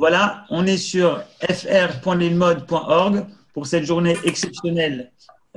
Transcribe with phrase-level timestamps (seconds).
[0.00, 5.12] Voilà, on est sur fr.lilmod.org pour cette journée exceptionnelle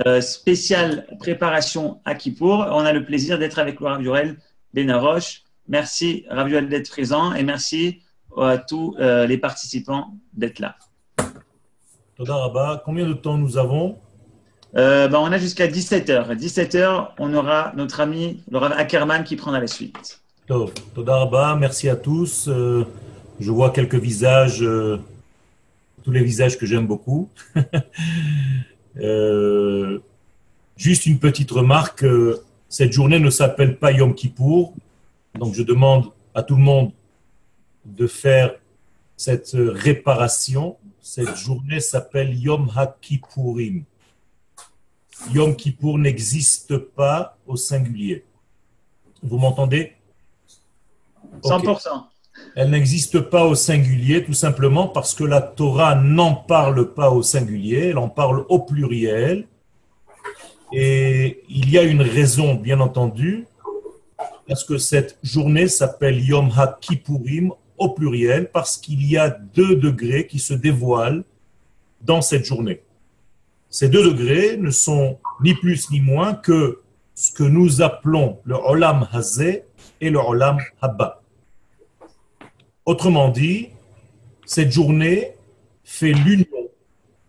[0.06, 2.68] euh, spéciale préparation à Kippour.
[2.72, 4.36] On a le plaisir d'être avec le Rav Durel
[4.74, 5.44] Benaroche.
[5.70, 8.02] Merci Rav Durel d'être présent et merci
[8.38, 10.76] à tous euh, les participants d'être là.
[12.84, 13.98] Combien de temps nous avons?
[14.76, 16.36] Euh, ben, On a jusqu'à 17h.
[16.36, 20.20] 17h, on aura notre ami Rav Ackerman qui prendra la suite.
[21.58, 22.50] Merci à tous.
[23.44, 24.98] Je vois quelques visages, euh,
[26.02, 27.30] tous les visages que j'aime beaucoup.
[28.96, 29.98] Euh,
[30.78, 34.76] juste une petite remarque, euh, cette journée ne s'appelle pas Yom Kippour,
[35.34, 36.92] donc je demande à tout le monde
[37.86, 38.54] de faire
[39.18, 40.78] cette réparation.
[41.02, 43.84] Cette journée s'appelle Yom HaKippourim.
[45.34, 48.24] Yom Kippour n'existe pas au singulier.
[49.24, 49.94] Vous m'entendez?
[51.42, 52.13] 100%.
[52.56, 57.24] Elle n'existe pas au singulier, tout simplement parce que la Torah n'en parle pas au
[57.24, 59.48] singulier, elle en parle au pluriel.
[60.72, 63.48] Et il y a une raison, bien entendu,
[64.48, 70.28] parce que cette journée s'appelle Yom HaKippurim au pluriel, parce qu'il y a deux degrés
[70.28, 71.24] qui se dévoilent
[72.02, 72.82] dans cette journée.
[73.72, 76.82] Ces deux degrés ne sont ni plus ni moins que
[77.16, 79.64] ce que nous appelons le Olam Hazé
[80.00, 81.23] et le Olam Habba.
[82.86, 83.70] Autrement dit,
[84.46, 85.36] cette journée
[85.86, 86.70] fait l'union,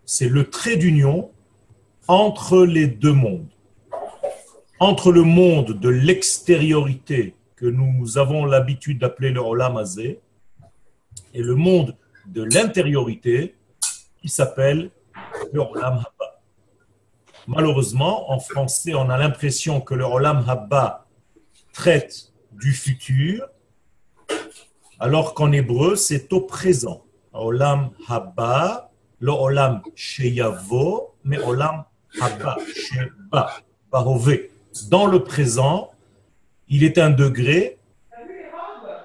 [0.04, 1.30] c'est le trait d'union
[2.08, 3.48] entre les deux mondes.
[4.80, 10.20] Entre le monde de l'extériorité que nous avons l'habitude d'appeler le Olam Azé
[11.32, 13.54] et le monde de l'intériorité
[14.20, 14.90] qui s'appelle
[15.52, 16.40] le Olam Habba.
[17.46, 21.06] Malheureusement, en français, on a l'impression que le Olam Habba
[21.72, 23.48] traite du futur
[25.04, 27.02] alors qu'en hébreu, c'est au présent.
[27.34, 29.82] Olam haba, le olam
[31.24, 31.84] mais olam
[32.18, 32.56] haba.
[34.88, 35.90] Dans le présent,
[36.68, 37.76] il est un degré,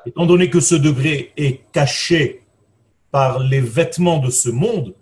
[0.05, 2.43] étant donné que ce degré est caché
[3.11, 4.95] par les vêtements de ce monde,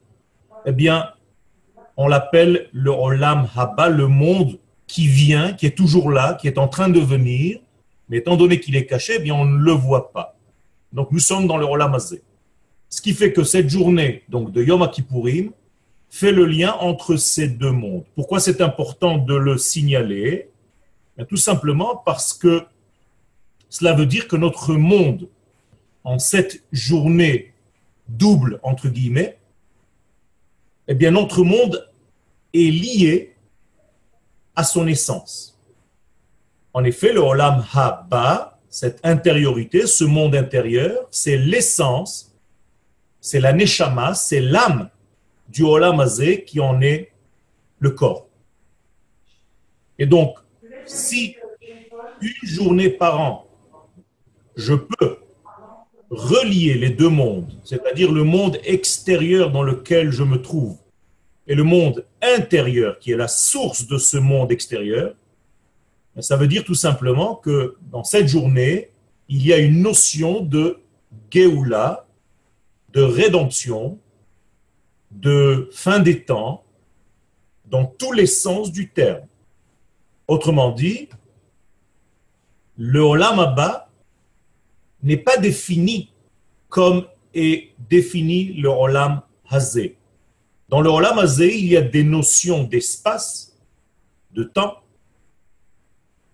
[0.65, 1.11] eh bien,
[1.95, 6.57] on l'appelle le olam haba, le monde qui vient, qui est toujours là, qui est
[6.57, 7.59] en train de venir,
[8.09, 10.36] mais étant donné qu'il est caché, eh on ne le voit pas.
[10.93, 14.89] Donc nous sommes dans le Olam Ce qui fait que cette journée donc de Yom
[14.89, 15.51] Kippourim
[16.09, 18.05] fait le lien entre ces deux mondes.
[18.15, 20.49] Pourquoi c'est important de le signaler?
[21.27, 22.63] Tout simplement parce que
[23.69, 25.27] cela veut dire que notre monde,
[26.03, 27.53] en cette journée
[28.07, 29.37] double, entre guillemets,
[30.87, 31.89] eh bien notre monde
[32.53, 33.35] est lié
[34.55, 35.59] à son essence.
[36.73, 42.35] En effet, le Olam Haba, cette intériorité, ce monde intérieur, c'est l'essence,
[43.21, 44.89] c'est la neshama, c'est l'âme
[45.49, 46.03] du Olam
[46.45, 47.11] qui en est
[47.79, 48.27] le corps.
[49.99, 50.37] Et donc,
[50.85, 51.35] si
[52.21, 53.47] une journée par an,
[54.55, 55.17] je peux
[56.09, 60.77] relier les deux mondes, c'est-à-dire le monde extérieur dans lequel je me trouve
[61.47, 65.15] et le monde intérieur qui est la source de ce monde extérieur,
[66.19, 68.91] ça veut dire tout simplement que dans cette journée,
[69.29, 70.79] il y a une notion de
[71.31, 72.07] Géoula,
[72.93, 73.99] de rédemption,
[75.11, 76.63] de fin des temps,
[77.65, 79.25] dans tous les sens du terme.
[80.27, 81.09] Autrement dit,
[82.77, 83.89] le Olam Abba
[85.03, 86.11] n'est pas défini
[86.69, 89.97] comme est défini le Olam Hazé.
[90.69, 93.57] Dans le Olam Hazé, il y a des notions d'espace,
[94.31, 94.81] de temps,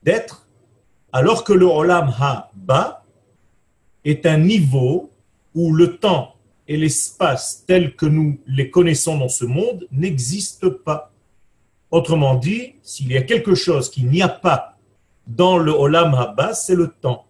[0.04, 0.48] d'être,
[1.12, 3.04] alors que le Olam Ha-Ba
[4.04, 5.12] est un niveau
[5.54, 6.36] où le temps
[6.68, 11.12] et l'espace tels que nous les connaissons dans ce monde n'existent pas.
[11.92, 14.78] Autrement dit, s'il y a quelque chose qu'il n'y a pas
[15.28, 17.26] dans le Olam Haba, c'est le temps.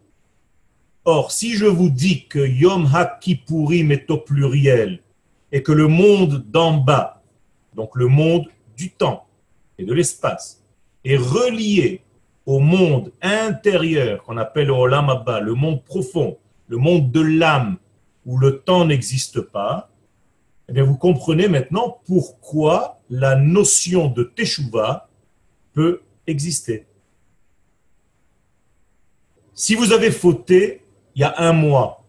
[1.05, 5.01] Or, si je vous dis que Yom HaKippurim est au pluriel
[5.51, 7.21] et que le monde d'en bas,
[7.75, 8.47] donc le monde
[8.77, 9.27] du temps
[9.77, 10.63] et de l'espace,
[11.03, 12.01] est relié
[12.45, 16.37] au monde intérieur qu'on appelle le Olam le monde profond,
[16.67, 17.77] le monde de l'âme,
[18.25, 19.89] où le temps n'existe pas,
[20.67, 25.09] eh bien vous comprenez maintenant pourquoi la notion de Teshuvah
[25.73, 26.85] peut exister.
[29.53, 30.81] Si vous avez fauté
[31.15, 32.03] il y a un mois,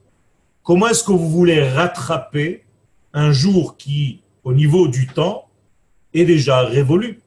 [0.63, 2.65] comment est-ce que vous voulez rattraper
[3.13, 5.49] un jour qui, au niveau du temps,
[6.15, 7.21] est déjà révolu?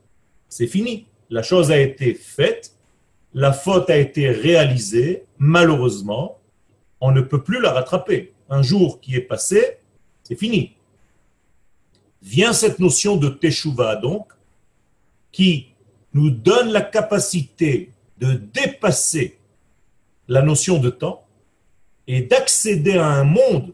[0.49, 1.07] C'est fini.
[1.29, 2.76] La chose a été faite
[3.33, 6.39] la faute a été réalisée, malheureusement,
[7.01, 8.33] on ne peut plus la rattraper.
[8.49, 9.77] Un jour qui est passé,
[10.23, 10.73] C'est fini.
[12.21, 14.27] Vient cette notion de Teshuvah, donc,
[15.31, 15.67] qui
[16.13, 19.37] nous donne la capacité de dépasser
[20.27, 21.25] la notion de temps
[22.07, 23.73] et d'accéder à un monde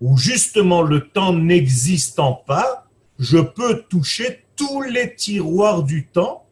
[0.00, 2.86] où justement le temps n'existant pas,
[3.18, 6.46] je peux toucher tous les tiroirs du temps,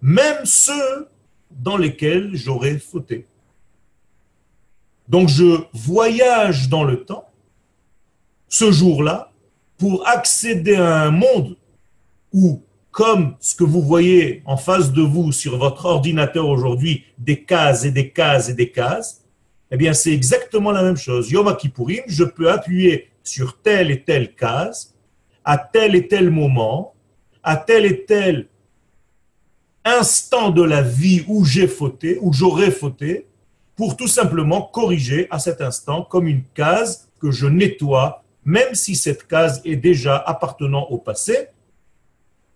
[0.00, 1.09] même ceux
[1.50, 3.26] dans lesquels j'aurais fauté.
[5.08, 7.28] Donc je voyage dans le temps,
[8.48, 9.32] ce jour-là,
[9.76, 11.56] pour accéder à un monde
[12.32, 17.42] où, comme ce que vous voyez en face de vous sur votre ordinateur aujourd'hui, des
[17.42, 19.24] cases et des cases et des cases,
[19.70, 21.30] eh bien c'est exactement la même chose.
[21.30, 24.94] Yom Kippourim, je peux appuyer sur telle et telle case,
[25.44, 26.94] à tel et tel moment,
[27.42, 28.48] à tel et tel
[29.84, 33.26] instant de la vie où j'ai fauté, où j'aurais fauté,
[33.76, 38.94] pour tout simplement corriger à cet instant comme une case que je nettoie, même si
[38.94, 41.48] cette case est déjà appartenant au passé.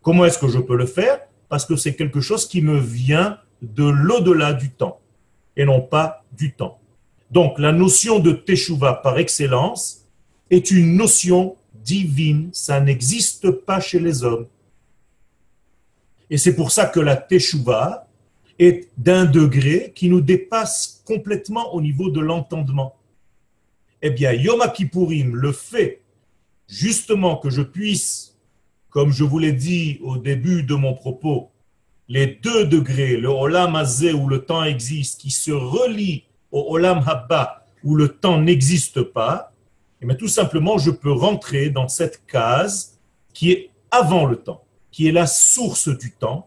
[0.02, 1.20] Comment est-ce que je peux le faire?
[1.48, 5.00] Parce que c'est quelque chose qui me vient de l'au-delà du temps
[5.56, 6.78] et non pas du temps.
[7.30, 10.04] Donc la notion de Teshuvah par excellence
[10.50, 14.46] est une notion divine, ça n'existe pas chez les hommes.
[16.30, 18.06] Et c'est pour ça que la Teshuvah
[18.58, 22.96] est d'un degré qui nous dépasse complètement au niveau de l'entendement.
[24.00, 26.02] Eh bien, Yom Kippourim, le fait
[26.68, 28.36] justement que je puisse,
[28.90, 31.50] comme je vous l'ai dit au début de mon propos,
[32.08, 37.02] les deux degrés, le Olam Azé où le temps existe, qui se relient au Olam
[37.06, 39.52] Habba où le temps n'existe pas,
[40.00, 42.98] et eh tout simplement, je peux rentrer dans cette case
[43.32, 44.63] qui est avant le temps,
[44.94, 46.46] qui est la source du temps.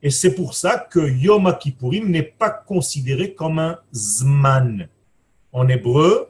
[0.00, 4.88] Et c'est pour ça que Yom Kippourim n'est pas considéré comme un Zman.
[5.52, 6.28] En hébreu,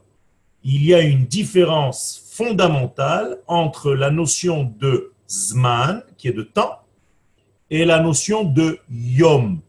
[0.65, 6.79] il y a une différence fondamentale entre la notion de Zman, qui est de temps,
[7.69, 9.61] et la notion de Yom.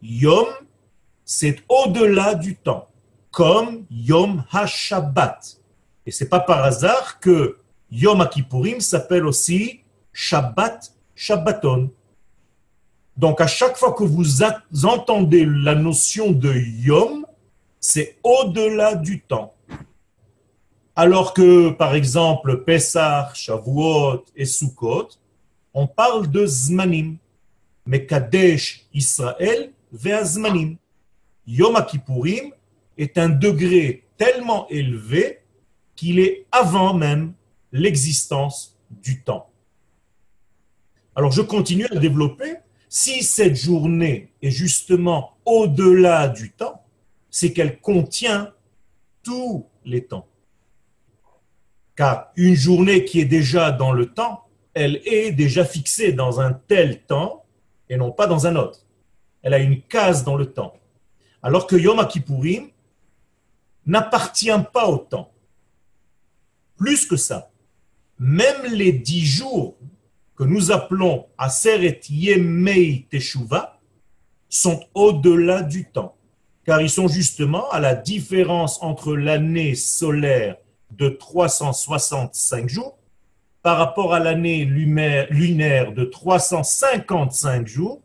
[0.00, 0.46] Yom,
[1.26, 2.88] c'est au-delà du temps,
[3.30, 5.58] comme Yom HaShabbat.
[6.06, 7.58] Et c'est pas par hasard que
[7.90, 9.82] Yom Kippourim s'appelle aussi
[10.16, 11.90] Shabbat Shabbaton.
[13.18, 17.26] Donc à chaque fois que vous entendez la notion de Yom,
[17.78, 19.54] c'est au-delà du temps.
[20.94, 25.10] Alors que, par exemple, Pessah, Shavuot et Sukkot,
[25.74, 27.18] on parle de Zmanim.
[27.84, 30.78] Mais Kadesh Israël, Zmanim.
[31.46, 32.52] Yom Kippourim
[32.96, 35.40] est un degré tellement élevé
[35.94, 37.34] qu'il est avant même
[37.70, 39.50] l'existence du temps.
[41.16, 42.56] Alors je continue à développer.
[42.90, 46.84] Si cette journée est justement au-delà du temps,
[47.30, 48.52] c'est qu'elle contient
[49.22, 50.28] tous les temps.
[51.96, 56.52] Car une journée qui est déjà dans le temps, elle est déjà fixée dans un
[56.52, 57.44] tel temps
[57.88, 58.84] et non pas dans un autre.
[59.42, 60.74] Elle a une case dans le temps.
[61.42, 62.68] Alors que Yom Kippourim
[63.86, 65.32] n'appartient pas au temps.
[66.76, 67.50] Plus que ça,
[68.18, 69.76] même les dix jours
[70.36, 73.78] que nous appelons Aseret Yemei Teshuvah
[74.48, 76.16] sont au-delà du temps,
[76.64, 80.56] car ils sont justement à la différence entre l'année solaire
[80.90, 82.98] de 365 jours
[83.62, 88.00] par rapport à l'année lunaire de 355 jours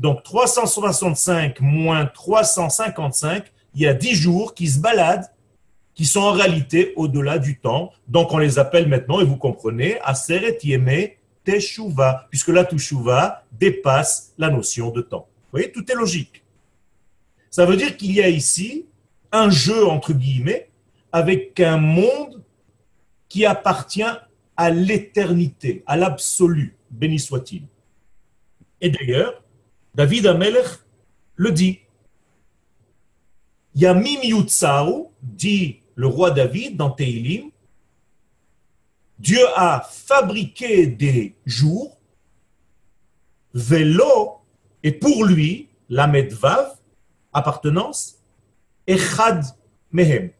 [0.00, 5.30] donc 365 moins 355, il y a 10 jours qui se baladent,
[5.94, 7.92] qui sont en réalité au-delà du temps.
[8.08, 11.10] Donc on les appelle maintenant, et vous comprenez, Aseret Yeme
[11.44, 15.28] Teshuva, puisque la Teshuva dépasse la notion de temps.
[15.44, 16.42] Vous voyez, tout est logique.
[17.50, 18.86] Ça veut dire qu'il y a ici
[19.32, 20.70] un jeu, entre guillemets,
[21.12, 22.42] avec un monde
[23.28, 24.02] qui appartient
[24.56, 27.62] à l'éternité, à l'absolu, béni soit-il.
[28.80, 29.42] Et d'ailleurs,
[29.94, 30.66] David Amelech
[31.36, 31.80] le dit.
[33.74, 37.49] Yamim Yutsaru, dit le roi David dans Teilim,
[39.20, 41.98] Dieu a fabriqué des jours,
[43.52, 44.38] vélo,
[44.82, 46.78] et pour lui, la medvav,
[47.30, 48.16] appartenance,
[48.86, 49.44] echad
[49.92, 50.30] mehem.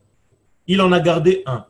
[0.67, 1.67] Il en a gardé un.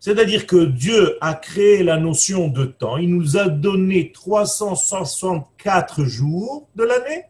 [0.00, 2.98] C'est-à-dire que Dieu a créé la notion de temps.
[2.98, 7.22] Il nous a donné 364 jours de l'année,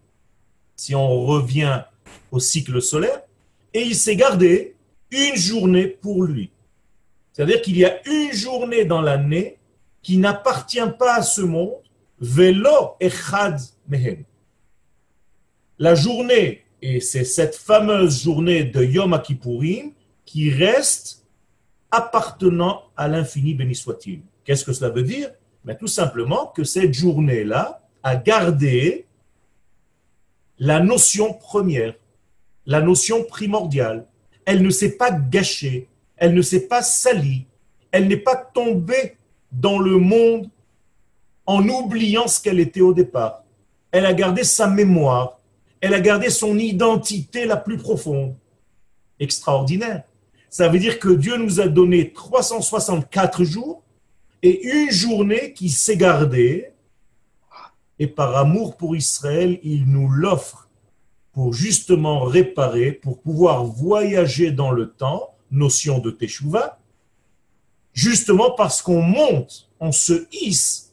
[0.74, 1.84] si on revient
[2.32, 3.22] au cycle solaire,
[3.72, 4.74] et il s'est gardé
[5.12, 6.50] une journée pour lui.
[7.34, 9.58] C'est-à-dire qu'il y a une journée dans l'année
[10.02, 11.82] qui n'appartient pas à ce monde,
[12.20, 14.22] velo echad mehem.
[15.78, 19.90] La journée, et c'est cette fameuse journée de Yom Kippourim,
[20.24, 21.26] qui reste
[21.90, 24.20] appartenant à l'infini, béni soit-il.
[24.44, 25.30] Qu'est-ce que cela veut dire?
[25.64, 29.06] Mais Tout simplement que cette journée-là a gardé
[30.58, 31.94] la notion première,
[32.64, 34.06] la notion primordiale.
[34.44, 37.46] Elle ne s'est pas gâchée, elle ne s'est pas salie,
[37.90, 39.16] elle n'est pas tombée
[39.52, 40.48] dans le monde
[41.46, 43.44] en oubliant ce qu'elle était au départ.
[43.90, 45.38] Elle a gardé sa mémoire,
[45.80, 48.34] elle a gardé son identité la plus profonde.
[49.20, 50.02] Extraordinaire.
[50.50, 53.82] Ça veut dire que Dieu nous a donné 364 jours
[54.42, 56.70] et une journée qui s'est gardée.
[57.98, 60.68] Et par amour pour Israël, il nous l'offre
[61.32, 66.78] pour justement réparer, pour pouvoir voyager dans le temps, notion de Teshuvah,
[67.92, 70.92] justement parce qu'on monte, on se hisse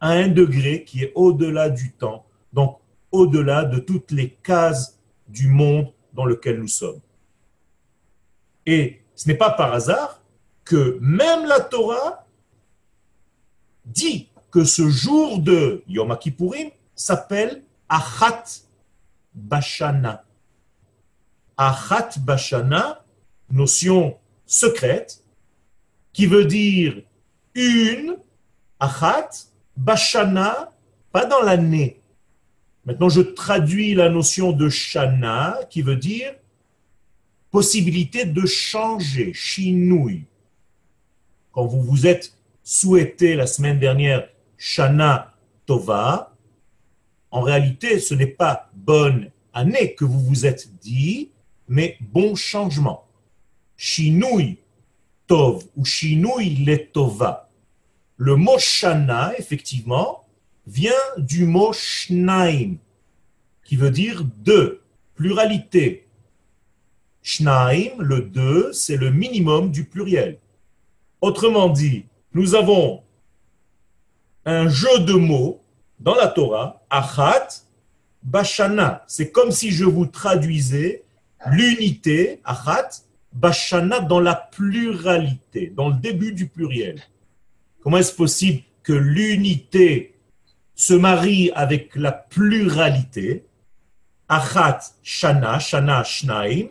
[0.00, 2.78] à un degré qui est au-delà du temps, donc
[3.10, 4.98] au-delà de toutes les cases
[5.28, 7.00] du monde dans lequel nous sommes.
[8.64, 10.20] Et ce n'est pas par hasard
[10.64, 12.26] que même la Torah
[13.84, 18.44] dit que ce jour de Yom Kippourim s'appelle Achat
[19.34, 20.24] Bashana.
[21.56, 23.04] Achat Bashana,
[23.50, 25.24] notion secrète,
[26.12, 27.02] qui veut dire
[27.54, 28.16] une,
[28.78, 29.30] Achat,
[29.76, 30.72] Bashana,
[31.12, 32.00] pas dans l'année.
[32.84, 36.34] Maintenant, je traduis la notion de Shana, qui veut dire
[37.50, 40.24] possibilité de changer, shinui.
[41.52, 45.34] Quand vous vous êtes souhaité la semaine dernière Shana
[45.64, 46.34] Tova,
[47.30, 51.30] en réalité, ce n'est pas bonne année que vous vous êtes dit,
[51.68, 53.05] mais bon changement.
[53.76, 54.58] Shinui
[55.26, 57.50] Tov ou Shinui Letova.
[58.16, 60.26] Le mot Shana, effectivement,
[60.66, 62.76] vient du mot Shnaim,
[63.64, 64.82] qui veut dire deux,
[65.14, 66.08] pluralité.
[67.22, 70.38] Shnaim, le deux, c'est le minimum du pluriel.
[71.20, 73.02] Autrement dit, nous avons
[74.44, 75.62] un jeu de mots
[75.98, 77.48] dans la Torah, achat,
[78.22, 79.04] bashana.
[79.08, 81.04] C'est comme si je vous traduisais
[81.50, 82.88] l'unité, achat,
[83.36, 87.00] bashana dans la pluralité, dans le début du pluriel.
[87.80, 90.14] Comment est-ce possible que l'unité
[90.74, 93.44] se marie avec la pluralité?
[94.28, 96.68] Achat, shana, shana, shnaim,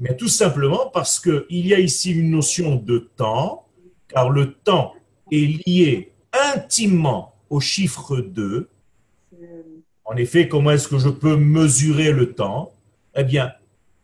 [0.00, 3.66] mais tout simplement parce qu'il y a ici une notion de temps,
[4.08, 4.94] car le temps
[5.30, 6.12] est lié
[6.54, 8.68] intimement au chiffre 2.
[10.04, 12.72] En effet, comment est-ce que je peux mesurer le temps?
[13.14, 13.52] Eh bien,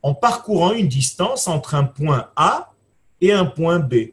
[0.07, 2.73] en parcourant une distance entre un point A
[3.21, 4.13] et un point B.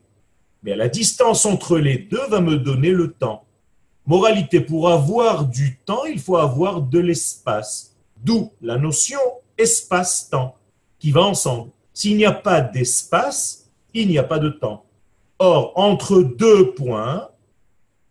[0.64, 3.46] Mais la distance entre les deux va me donner le temps.
[4.08, 7.96] Moralité, pour avoir du temps, il faut avoir de l'espace.
[8.24, 9.20] D'où la notion
[9.60, 10.56] espace-temps
[10.98, 11.70] qui va ensemble.
[11.94, 14.86] S'il n'y a pas d'espace, il n'y a pas de temps.
[15.38, 17.30] Or, entre deux points,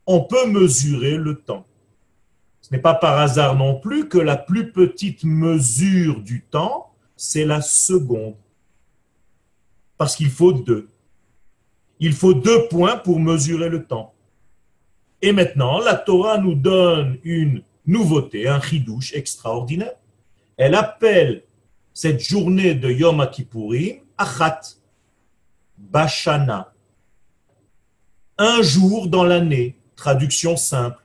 [0.07, 1.67] on peut mesurer le temps.
[2.61, 6.92] Ce n'est pas par hasard non plus que la plus petite mesure du temps,
[7.23, 8.35] c'est la seconde.
[9.97, 10.89] Parce qu'il faut deux.
[12.01, 14.13] Il faut deux points pour mesurer le temps.
[15.21, 19.95] Et maintenant, la Torah nous donne une nouveauté, un chidouche extraordinaire.
[20.57, 21.45] Elle appelle
[21.95, 24.61] cette journée de Yom Kippourim Achat,
[25.79, 26.75] Bashana,
[28.37, 31.05] un jour dans l'année traduction simple.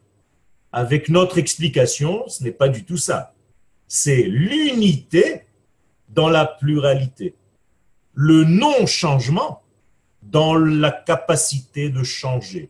[0.71, 3.35] Avec notre explication, ce n'est pas du tout ça.
[3.87, 5.43] C'est l'unité
[6.09, 7.35] dans la pluralité.
[8.13, 9.61] Le non-changement
[10.23, 12.69] dans la capacité de changer.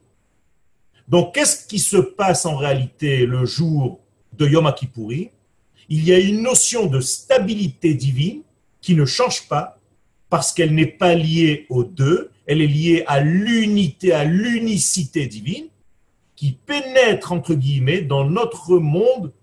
[1.07, 3.99] Donc, qu'est-ce qui se passe en réalité le jour
[4.33, 5.29] de Yom Kippourim
[5.89, 8.41] Il y a une notion de stabilité divine
[8.81, 9.79] qui ne change pas
[10.29, 15.67] parce qu'elle n'est pas liée aux deux, elle est liée à l'unité, à l'unicité divine
[16.35, 19.33] qui pénètre, entre guillemets, dans notre monde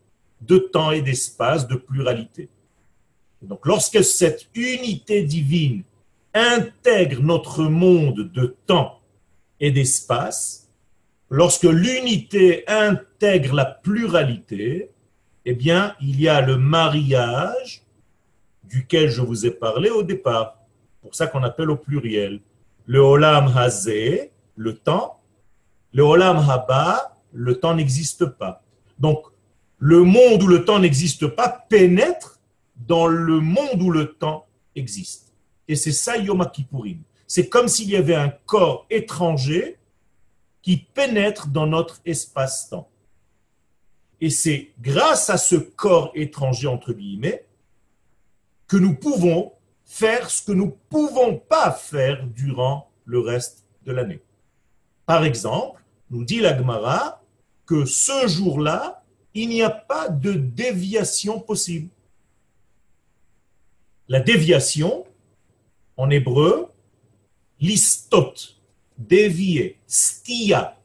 [0.42, 2.48] de temps et d'espace, de pluralité.
[3.48, 5.82] Donc, lorsque cette unité divine
[6.32, 9.00] intègre notre monde de temps
[9.60, 10.68] et d'espace,
[11.30, 14.90] lorsque l'unité intègre la pluralité,
[15.44, 17.82] eh bien, il y a le mariage
[18.64, 20.58] duquel je vous ai parlé au départ.
[21.02, 22.40] Pour ça qu'on appelle au pluriel.
[22.86, 25.20] Le olam hazé, le temps,
[25.94, 28.62] le Olam Haba, le temps n'existe pas.
[28.98, 29.24] Donc,
[29.78, 32.33] le monde où le temps n'existe pas pénètre
[32.76, 35.32] dans le monde où le temps existe.
[35.68, 37.02] Et c'est ça Yom Kippourim.
[37.26, 39.78] C'est comme s'il y avait un corps étranger
[40.62, 42.88] qui pénètre dans notre espace-temps.
[44.20, 47.46] Et c'est grâce à ce corps étranger, entre guillemets,
[48.66, 49.52] que nous pouvons
[49.84, 54.22] faire ce que nous ne pouvons pas faire durant le reste de l'année.
[55.06, 57.22] Par exemple, nous dit la Gemara
[57.66, 59.04] que ce jour-là,
[59.34, 61.88] il n'y a pas de déviation possible.
[64.08, 65.06] La déviation,
[65.96, 66.68] en hébreu,
[67.60, 68.34] listot,
[68.98, 70.78] dévier, stia.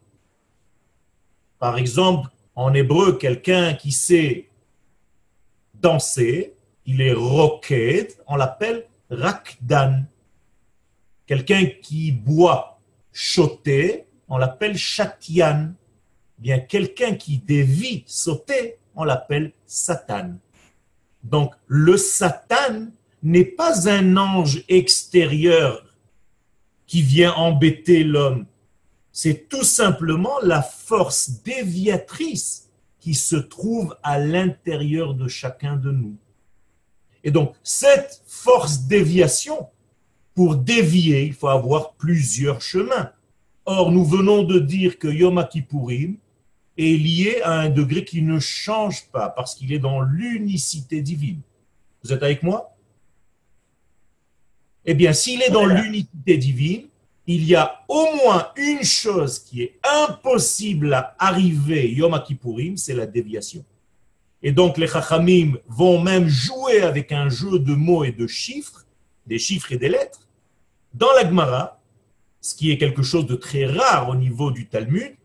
[1.58, 4.50] Par exemple, en hébreu, quelqu'un qui sait
[5.74, 10.06] danser, il est roquet, on l'appelle rakdan.
[11.26, 12.80] Quelqu'un qui boit
[13.12, 15.74] choté, on l'appelle chatian.
[16.38, 20.36] Bien, quelqu'un qui dévie sauter, on l'appelle satan.
[21.22, 22.88] Donc, le satan
[23.24, 25.86] n'est pas un ange extérieur
[26.88, 28.46] qui vient embêter l'homme.
[29.12, 36.16] C'est tout simplement la force déviatrice qui se trouve à l'intérieur de chacun de nous.
[37.24, 39.68] Et donc, cette force déviation,
[40.34, 43.12] pour dévier, il faut avoir plusieurs chemins.
[43.66, 46.18] Or, nous venons de dire que Yom Kippourim
[46.78, 51.42] est lié à un degré qui ne change pas parce qu'il est dans l'unicité divine.
[52.04, 52.76] Vous êtes avec moi?
[54.91, 56.88] Eh bien, s'il est dans l'unicité divine,
[57.27, 62.96] il y a au moins une chose qui est impossible à arriver Yom Kippourim, c'est
[62.96, 63.63] la déviation.
[64.41, 68.88] Et donc les Chachamim vont même jouer avec un jeu de mots et de chiffres,
[69.27, 70.27] des chiffres et des lettres,
[70.96, 71.79] dans la Gemara,
[72.41, 75.15] ce qui est quelque chose de très rare au niveau du Talmud,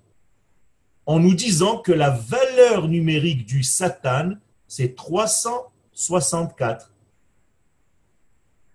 [1.06, 4.32] en nous disant que la valeur numérique du Satan,
[4.68, 6.93] c'est 364.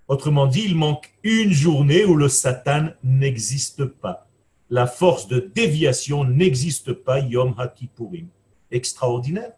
[0.10, 4.28] Autrement dit, il manque une journée où le Satan n'existe pas.
[4.72, 8.28] La force de déviation n'existe pas, Yom HaKippurim.
[8.72, 9.54] Extraordinaire.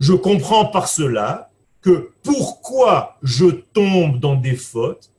[0.00, 1.50] Je comprends par cela
[1.82, 5.12] que pourquoi je tombe dans des fautes,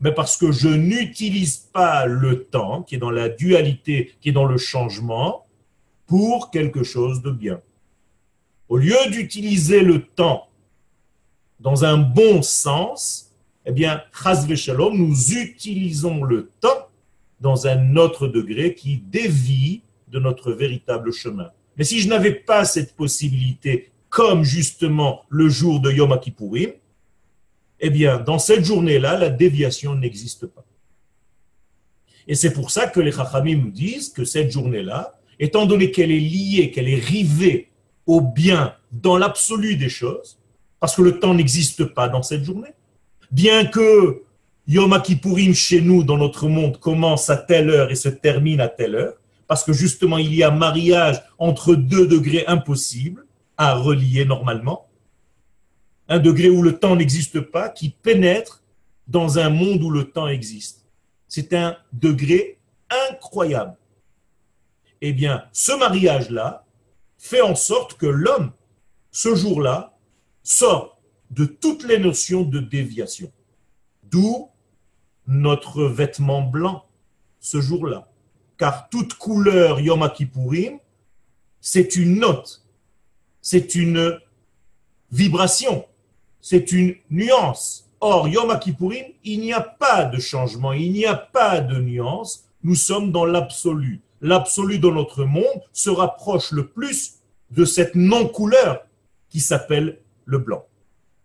[0.00, 4.32] mais parce que je n'utilise pas le temps, qui est dans la dualité, qui est
[4.32, 5.46] dans le changement,
[6.06, 7.60] pour quelque chose de bien.
[8.70, 10.48] Au lieu d'utiliser le temps
[11.58, 13.29] dans un bon sens,
[13.70, 14.02] eh bien,
[14.56, 16.88] Shalom, nous utilisons le temps
[17.40, 21.52] dans un autre degré qui dévie de notre véritable chemin.
[21.76, 26.72] Mais si je n'avais pas cette possibilité, comme justement le jour de Yom Kippourim,
[27.78, 30.64] eh bien, dans cette journée-là, la déviation n'existe pas.
[32.26, 36.18] Et c'est pour ça que les Chachamim disent que cette journée-là, étant donné qu'elle est
[36.18, 37.70] liée, qu'elle est rivée
[38.04, 40.40] au bien dans l'absolu des choses,
[40.80, 42.74] parce que le temps n'existe pas dans cette journée,
[43.30, 44.22] bien que
[44.66, 48.68] Yom Kippourim chez nous, dans notre monde, commence à telle heure et se termine à
[48.68, 49.14] telle heure,
[49.46, 54.88] parce que justement il y a mariage entre deux degrés impossibles à relier normalement,
[56.08, 58.62] un degré où le temps n'existe pas, qui pénètre
[59.06, 60.86] dans un monde où le temps existe.
[61.28, 62.58] C'est un degré
[63.10, 63.76] incroyable
[65.00, 66.64] eh bien, ce mariage-là
[67.18, 68.52] fait en sorte que l'homme,
[69.10, 69.96] ce jour-là,
[70.42, 70.99] sort
[71.30, 73.30] de toutes les notions de déviation.
[74.04, 74.48] D'où
[75.26, 76.84] notre vêtement blanc
[77.38, 78.08] ce jour-là.
[78.58, 80.08] Car toute couleur Yom
[81.60, 82.64] c'est une note,
[83.40, 84.18] c'est une
[85.12, 85.86] vibration,
[86.40, 87.86] c'est une nuance.
[88.00, 88.58] Or, Yom
[89.24, 93.24] il n'y a pas de changement, il n'y a pas de nuance, nous sommes dans
[93.24, 97.14] l'absolu l'absolu de notre monde se rapproche le plus
[97.50, 98.84] de cette non-couleur
[99.28, 100.64] qui s'appelle le blanc.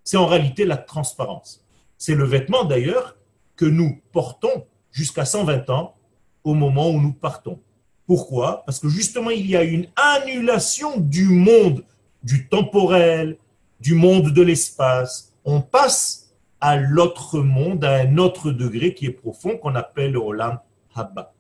[0.06, 1.66] C'est en réalité la transparence.
[1.98, 3.18] C'est le vêtement d'ailleurs
[3.58, 5.96] que nous portons jusqu'à 120 ans
[6.44, 7.60] au moment où nous partons.
[8.06, 8.64] Pourquoi?
[8.66, 11.84] Parce que justement, il y a une annulation du monde,
[12.24, 13.38] du temporel,
[13.80, 15.34] du monde de l'espace.
[15.44, 20.20] On passe à l'autre monde, à un autre degré qui est profond, qu'on appelle le
[20.20, 20.60] Olam
[20.94, 21.34] Habba.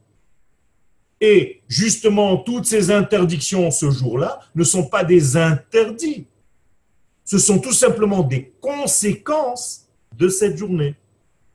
[1.22, 6.28] Et justement, toutes ces interdictions ce jour-là ne sont pas des interdits.
[7.26, 10.96] Ce sont tout simplement des conséquences de cette journée.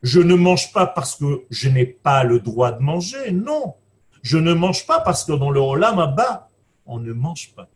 [0.03, 3.31] Je ne mange pas parce que je n'ai pas le droit de manger.
[3.31, 3.75] Non.
[4.21, 6.49] Je ne mange pas parce que dans le Olam Haba,
[6.85, 7.69] on ne mange pas.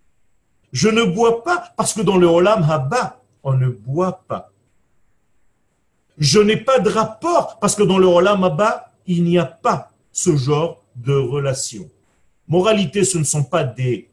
[0.71, 4.51] Je ne bois pas parce que dans le Olam Haba, on ne boit pas.
[6.17, 9.91] Je n'ai pas de rapport parce que dans le Olam Haba, il n'y a pas
[10.11, 11.89] ce genre de relations.
[12.47, 14.09] Moralité, ce ne sont pas des...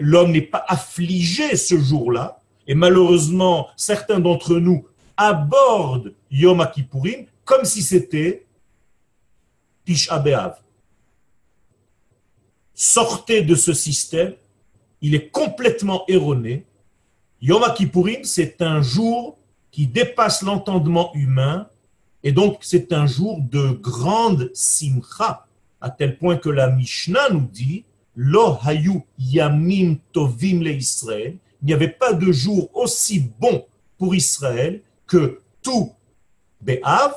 [0.00, 7.64] L'homme n'est pas affligé ce jour-là, et malheureusement, certains d'entre nous abordent Yom Kippourim comme
[7.64, 8.46] si c'était
[9.84, 10.56] Tisha B'Av.
[12.74, 14.34] Sortez de ce système,
[15.00, 16.66] il est complètement erroné.
[17.40, 19.38] Yom Kippourim, c'est un jour
[19.70, 21.68] qui dépasse l'entendement humain
[22.22, 25.46] Et donc, c'est un jour de grande simcha,
[25.80, 27.84] à tel point que la Mishnah nous dit
[28.16, 30.72] Lo hayu yamim tovim le.
[30.72, 33.64] Il n'y avait pas de jour aussi bon
[33.98, 35.92] pour Israël que tout
[36.60, 37.12] Be'av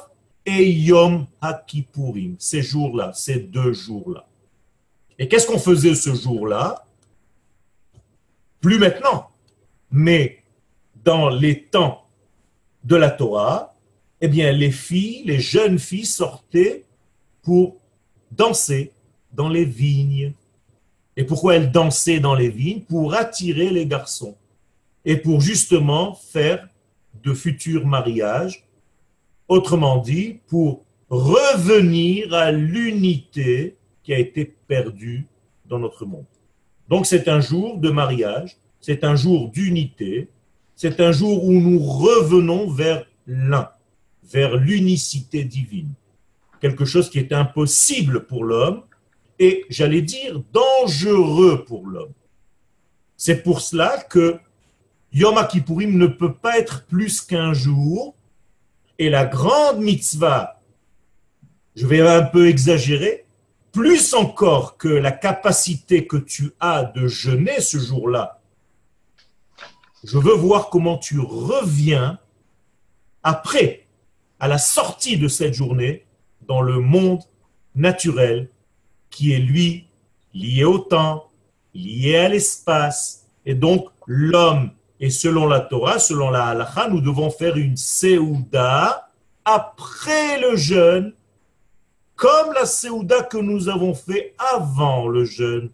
[0.46, 4.28] et Yom HaKippurim, ces jours-là, ces deux jours-là.
[5.18, 6.86] Et qu'est-ce qu'on faisait ce jour-là?
[8.62, 9.30] Plus maintenant,
[9.92, 10.44] mais
[11.04, 12.06] dans les temps
[12.84, 13.76] de la Torah,
[14.22, 16.84] eh bien, les filles, les jeunes filles sortaient
[17.42, 17.78] pour
[18.32, 18.92] danser
[19.32, 20.34] dans les vignes.
[21.20, 24.38] Et pourquoi elles dansaient dans les vignes Pour attirer les garçons
[25.04, 26.66] et pour justement faire
[27.22, 28.66] de futurs mariages.
[29.50, 35.28] Autrement dit, pour revenir à l'unité qui a été perdue
[35.66, 36.24] dans notre monde.
[36.88, 40.30] Donc c'est un jour de mariage, c'est un jour d'unité,
[40.78, 43.70] c'est un jour où nous revenons vers l'un,
[44.24, 45.92] vers l'unicité divine.
[46.62, 48.84] Quelque chose qui est impossible pour l'homme
[49.40, 52.14] et, j'allais dire, dangereux pour l'homme.
[53.18, 54.38] C'est pour cela que
[55.14, 58.16] Yom Kippourim ne peut pas être plus qu'un jour
[58.98, 60.62] et la grande mitzvah,
[61.76, 63.26] je vais un peu exagérer,
[63.72, 68.40] plus encore que la capacité que tu as de jeûner ce jour-là
[70.04, 72.20] je veux voir comment tu reviens
[73.24, 73.86] après,
[74.40, 76.06] à la sortie de cette journée,
[76.48, 77.22] dans le monde
[77.76, 78.50] naturel
[79.10, 79.88] qui est lui
[80.34, 81.30] lié au temps,
[81.74, 83.26] lié à l'espace.
[83.46, 89.10] Et donc, l'homme, et selon la Torah, selon la halakha, nous devons faire une Seouda
[89.46, 91.14] après le jeûne,
[92.16, 95.70] comme la Seouda que nous avons fait avant le jeûne.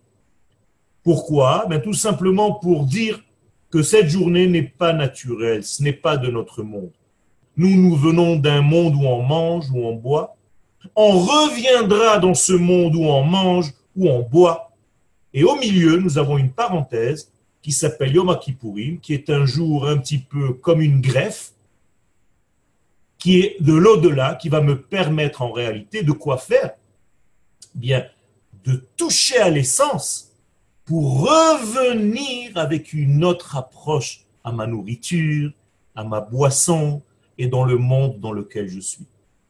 [1.03, 1.65] Pourquoi?
[1.67, 3.19] Ben, Tout simplement pour dire
[3.71, 6.91] que cette journée n'est pas naturelle, ce n'est pas de notre monde.
[7.57, 10.35] Nous, nous venons d'un monde où on mange, où on boit.
[10.95, 14.71] On reviendra dans ce monde où on mange, où on boit.
[15.33, 19.87] Et au milieu, nous avons une parenthèse qui s'appelle Yom Kippourim, qui est un jour
[19.87, 21.53] un petit peu comme une greffe,
[23.17, 26.73] qui est de l'au-delà, qui va me permettre en réalité de quoi faire?
[27.73, 28.05] Bien,
[28.63, 30.31] de toucher à l'essence
[30.85, 35.51] pour revenir avec une autre approche à ma nourriture,
[35.95, 37.01] à ma boisson
[37.39, 39.07] et dans le monde dans lequel je suis.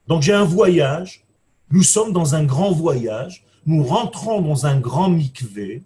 [0.08, 1.25] Donc j'ai un voyage,
[1.72, 5.84] nous sommes dans un grand voyage, nous rentrons dans un grand mikvé,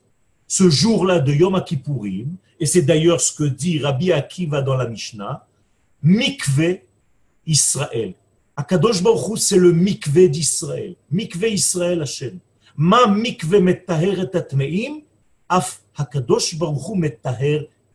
[0.48, 4.88] ce jour-là de Yom Kippourim, et c'est d'ailleurs ce que dit Rabbi Akiva dans la
[4.88, 5.48] Mishnah,
[6.04, 6.86] mikvé
[7.46, 8.14] Israël.
[8.56, 10.96] Akadosh Baruch c'est le mikvé d'Israël.
[11.12, 12.40] Mikvé Israël Hashem.
[12.76, 15.02] Ma mikvé metaheret atmeim,
[15.48, 16.56] Af Hakadosh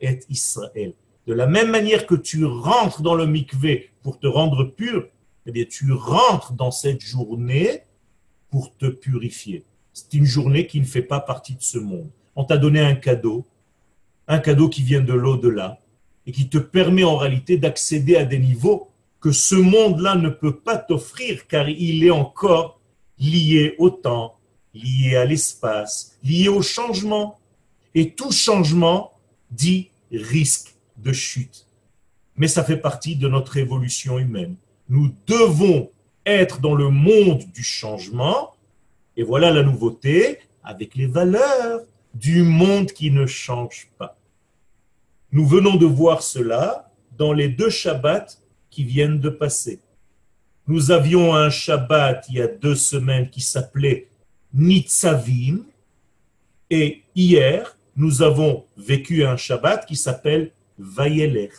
[0.01, 0.93] et Israël.
[1.27, 5.07] De la même manière que tu rentres dans le mikvé pour te rendre pur,
[5.47, 7.83] eh bien, tu rentres dans cette journée
[8.51, 9.65] pour te purifier.
[9.93, 12.11] C'est une journée qui ne fait pas partie de ce monde.
[12.37, 13.47] On t'a donné un cadeau,
[14.27, 15.81] un cadeau qui vient de l'au-delà
[16.27, 18.89] et qui te permet en réalité d'accéder à des niveaux
[19.21, 22.81] que ce monde-là ne peut pas t'offrir car il est encore
[23.19, 24.39] lié au temps,
[24.75, 27.39] lié à l'espace, lié au changement.
[27.95, 29.13] Et tout changement
[29.51, 31.67] dit risque de chute.
[32.37, 34.57] Mais ça fait partie de notre évolution humaine.
[34.89, 35.91] Nous devons
[36.27, 38.55] être dans le monde du changement.
[39.17, 41.81] Et voilà la nouveauté avec les valeurs
[42.15, 44.17] du monde qui ne change pas.
[45.33, 48.39] Nous venons de voir cela dans les deux Shabbats
[48.71, 49.81] qui viennent de passer.
[50.67, 54.09] Nous avions un Shabbat il y a deux semaines qui s'appelait
[54.53, 55.65] Nitzavim.
[56.71, 61.51] Et hier, nous avons vécu un Shabbat qui s'appelle Vayeler.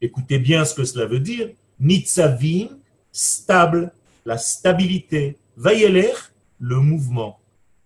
[0.00, 1.50] Écoutez bien ce que cela veut dire.
[1.82, 2.78] Nitzavim,
[3.10, 3.92] stable,
[4.24, 5.36] la stabilité.
[5.56, 6.12] Vayeler,
[6.60, 7.40] le mouvement.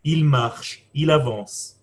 [0.04, 1.80] Il marche, il avance.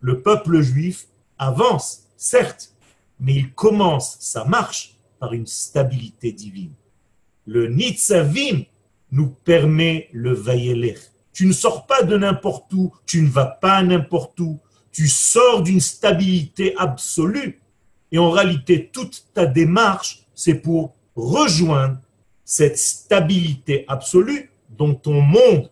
[0.00, 2.74] Le peuple juif avance, certes,
[3.18, 6.74] mais il commence sa marche par une stabilité divine.
[7.46, 8.64] Le Nitzavim
[9.10, 10.98] nous permet le Vayeler.
[11.32, 14.60] Tu ne sors pas de n'importe où, tu ne vas pas n'importe où,
[14.92, 17.60] tu sors d'une stabilité absolue.
[18.12, 21.98] Et en réalité, toute ta démarche, c'est pour rejoindre
[22.44, 25.70] cette stabilité absolue dans ton monde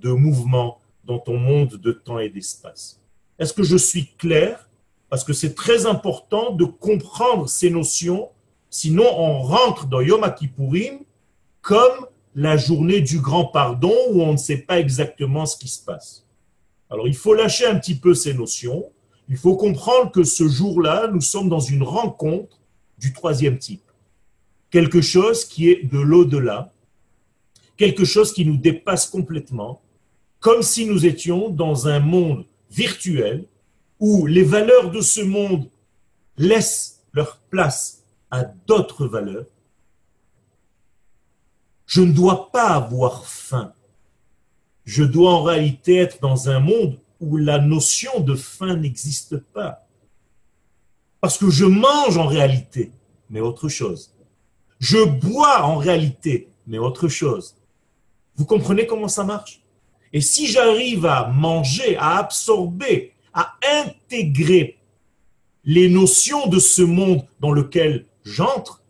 [0.00, 3.00] de mouvement, dans ton monde de temps et d'espace.
[3.38, 4.68] Est-ce que je suis clair?
[5.08, 8.30] Parce que c'est très important de comprendre ces notions,
[8.70, 11.00] sinon on rentre dans Yom Kippourim
[11.60, 15.84] comme la journée du grand pardon où on ne sait pas exactement ce qui se
[15.84, 16.26] passe.
[16.90, 18.84] Alors il faut lâcher un petit peu ces notions.
[19.28, 22.58] Il faut comprendre que ce jour-là, nous sommes dans une rencontre
[22.98, 23.82] du troisième type.
[24.72, 26.72] Quelque chose qui est de l'au-delà,
[27.76, 29.82] quelque chose qui nous dépasse complètement,
[30.40, 33.44] comme si nous étions dans un monde virtuel
[34.00, 35.68] où les valeurs de ce monde
[36.38, 39.44] laissent leur place à d'autres valeurs.
[41.84, 43.74] Je ne dois pas avoir faim.
[44.86, 49.86] Je dois en réalité être dans un monde où la notion de faim n'existe pas.
[51.20, 52.90] Parce que je mange en réalité,
[53.28, 54.12] mais autre chose.
[54.82, 57.54] Je bois en réalité, mais autre chose.
[58.34, 59.62] Vous comprenez comment ça marche?
[60.12, 64.80] Et si j'arrive à manger, à absorber, à intégrer
[65.62, 68.82] les notions de ce monde dans lequel j'entre,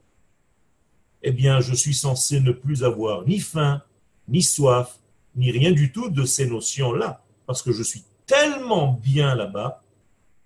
[1.23, 3.83] eh bien, je suis censé ne plus avoir ni faim,
[4.29, 4.99] ni soif,
[5.37, 9.83] ni rien du tout de ces notions-là, parce que je suis tellement bien là-bas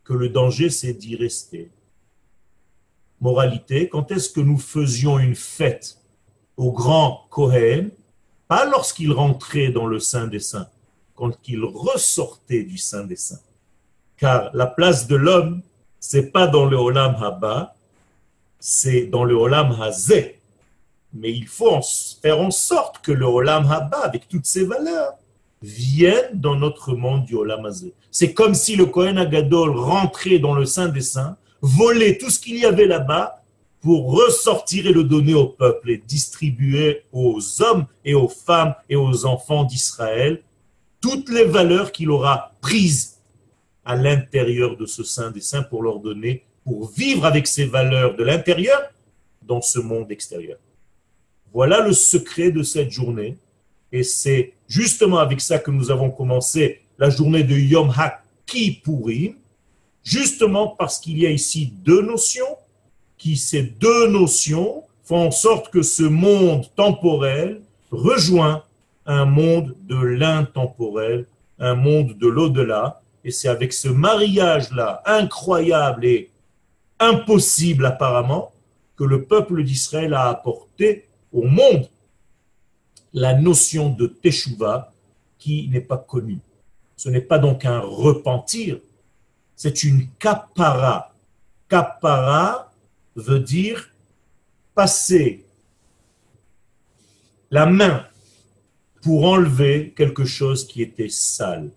[0.03, 1.71] que le danger, c'est d'y rester.
[3.21, 5.99] Moralité, quand est-ce que nous faisions une fête
[6.57, 7.91] au grand Kohen?
[8.49, 10.69] Pas lorsqu'il rentrait dans le Saint des Saints,
[11.15, 13.41] quand il ressortait du Saint des Saints.
[14.19, 15.63] Car la place de l'homme,
[15.99, 17.75] c'est pas dans le Olam Haba,
[18.61, 20.41] c'est dans le Olam Hazé.
[21.13, 21.81] Mais il faut
[22.23, 25.15] faire en sorte que le Olam Haba, avec toutes ses valeurs,
[25.63, 27.95] vienne dans notre monde du Olam Hazé.
[28.11, 32.39] C'est comme si le Kohen Agadol rentrait dans le Saint des Saints voler tout ce
[32.39, 33.43] qu'il y avait là-bas
[33.81, 38.97] pour ressortir et le donner au peuple et distribuer aux hommes et aux femmes et
[38.97, 40.43] aux enfants d'Israël
[41.01, 43.19] toutes les valeurs qu'il aura prises
[43.85, 48.17] à l'intérieur de ce Saint des Saints pour leur donner, pour vivre avec ces valeurs
[48.17, 48.91] de l'intérieur
[49.43, 50.59] dans ce monde extérieur.
[51.53, 53.39] Voilà le secret de cette journée.
[53.93, 59.37] Et c'est justement avec ça que nous avons commencé la journée de Yom HaKippurim,
[60.07, 62.57] justement parce qu'il y a ici deux notions,
[63.19, 68.63] qui ces deux notions font en sorte que ce monde temporel rejoint
[69.05, 71.27] un monde de l'intemporel,
[71.59, 73.03] un monde de l'au-delà.
[73.25, 76.31] Et c'est avec ce mariage-là incroyable et
[77.01, 78.53] impossible apparemment
[78.97, 81.89] que le peuple d'Israël a apporté au monde
[83.13, 84.93] la notion de Teshuvah
[85.39, 86.39] qui n'est pas connue.
[86.97, 88.79] Ce n'est pas donc un repentir,
[89.57, 91.15] c'est une kapara.
[91.69, 92.71] Kapara
[93.17, 93.91] veut dire
[94.75, 95.45] passer
[97.51, 98.07] la main
[99.03, 101.71] pour enlever quelque chose qui était sale.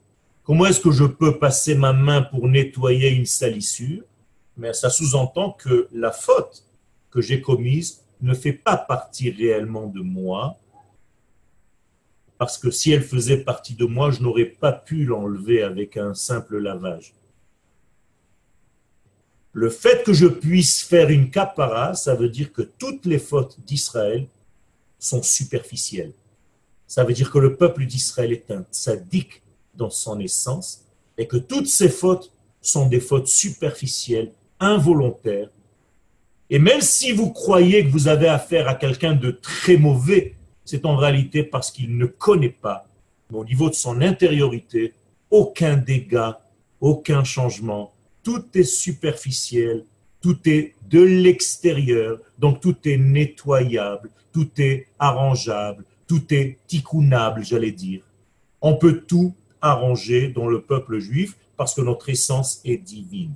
[0.44, 4.04] Comment est-ce que je peux passer ma main pour nettoyer une salissure?
[4.58, 6.66] Mais ça sous-entend que la faute
[7.12, 10.58] que j'ai commise ne fait pas partie réellement de moi,
[12.38, 16.14] parce que si elle faisait partie de moi, je n'aurais pas pu l'enlever avec un
[16.14, 17.14] simple lavage.
[19.54, 23.60] Le fait que je puisse faire une capara, ça veut dire que toutes les fautes
[23.66, 24.28] d'Israël
[25.00, 26.14] sont superficielles.
[26.86, 29.42] Ça veut dire que le peuple d'Israël est un sadique
[29.76, 30.86] dans son essence
[31.18, 32.32] et que toutes ces fautes
[32.62, 35.50] sont des fautes superficielles, involontaires.
[36.50, 40.36] Et même si vous croyez que vous avez affaire à quelqu'un de très mauvais,
[40.66, 42.88] c'est en réalité parce qu'il ne connaît pas,
[43.34, 44.94] au niveau de son intériorité,
[45.32, 46.42] aucun dégât,
[46.82, 47.94] aucun changement,
[48.30, 49.86] tout est superficiel,
[50.22, 57.72] tout est de l'extérieur, donc tout est nettoyable, tout est arrangeable, tout est ticounable, j'allais
[57.72, 58.04] dire.
[58.62, 63.34] On peut tout arranger dans le peuple juif parce que notre essence est divine.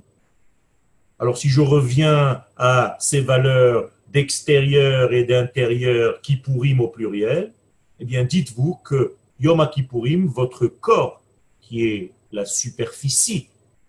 [1.18, 7.52] Alors si je reviens à ces valeurs d'extérieur et d'intérieur qui pourriment au pluriel,
[7.98, 11.20] eh bien dites-vous que Yom Kippourim, votre corps,
[11.60, 13.48] qui est la superficie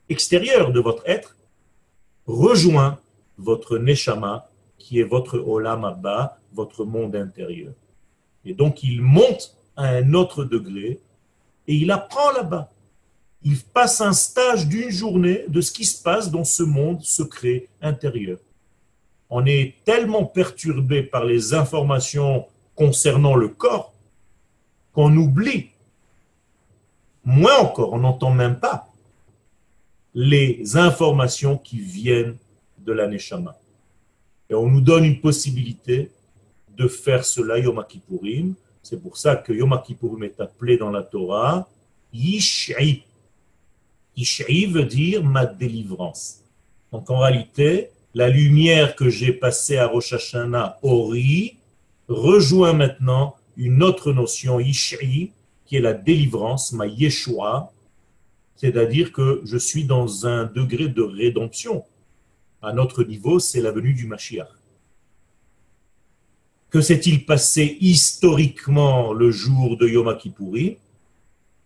[0.09, 1.35] extérieur de votre être
[2.27, 2.99] rejoint
[3.37, 7.73] votre neshama, qui est votre olam abba, votre monde intérieur.
[8.45, 10.99] Et donc il monte à un autre degré
[11.67, 12.71] et il apprend là-bas.
[13.43, 17.67] Il passe un stage d'une journée de ce qui se passe dans ce monde secret
[17.81, 18.39] intérieur.
[19.29, 23.93] On est tellement perturbé par les informations concernant le corps
[24.93, 25.69] qu'on oublie.
[27.23, 28.87] Moins encore, on n'entend même pas
[30.15, 32.37] les informations qui viennent
[32.79, 33.59] de la Neshama.
[34.49, 36.09] Et on nous donne une possibilité
[36.77, 38.53] de faire cela Yom Kippourim.
[38.81, 41.67] C'est pour ça que Yom Kippourim est appelé dans la Torah
[42.13, 43.03] Yish'i.
[44.15, 46.41] Yish'i veut dire ma délivrance.
[46.93, 51.57] Donc en réalité, la lumière que j'ai passée à Rosh Hashanah, Ori,
[52.07, 55.31] rejoint maintenant une autre notion, Yish'i,
[55.65, 57.73] qui est la délivrance, ma Yeshua,
[58.55, 61.83] c'est-à-dire que je suis dans un degré de rédemption.
[62.61, 64.47] À notre niveau, c'est la venue du Mashiach.
[66.69, 70.75] Que s'est-il passé historiquement le jour de Yom Kippourim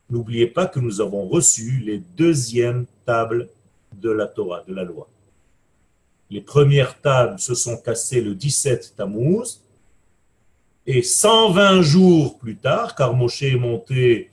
[0.09, 3.49] N'oubliez pas que nous avons reçu les deuxièmes tables
[3.93, 5.07] de la Torah, de la loi.
[6.31, 9.61] Les premières tables se sont cassées le 17 Tammuz,
[10.85, 14.31] et 120 jours plus tard, car Moshe est monté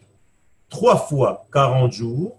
[0.70, 2.38] trois fois 40 jours,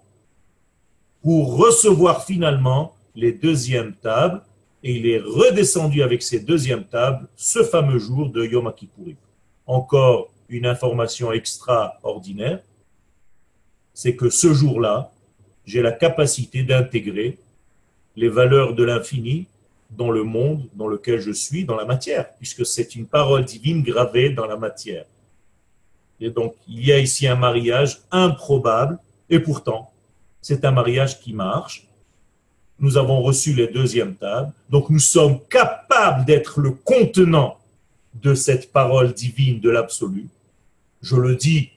[1.28, 4.40] pour recevoir finalement les deuxièmes tables,
[4.82, 9.16] et il est redescendu avec ces deuxièmes tables ce fameux jour de Yom Kippourim.
[9.66, 12.60] Encore une information extraordinaire,
[13.92, 15.12] c'est que ce jour-là,
[15.66, 17.36] j'ai la capacité d'intégrer
[18.16, 19.48] les valeurs de l'infini
[19.90, 23.82] dans le monde dans lequel je suis, dans la matière, puisque c'est une parole divine
[23.82, 25.04] gravée dans la matière.
[26.20, 29.92] Et donc, il y a ici un mariage improbable, et pourtant,
[30.40, 31.86] c'est un mariage qui marche.
[32.78, 37.58] Nous avons reçu les deuxièmes tables, donc nous sommes capables d'être le contenant
[38.14, 40.28] de cette parole divine de l'absolu.
[41.02, 41.70] Je le dis,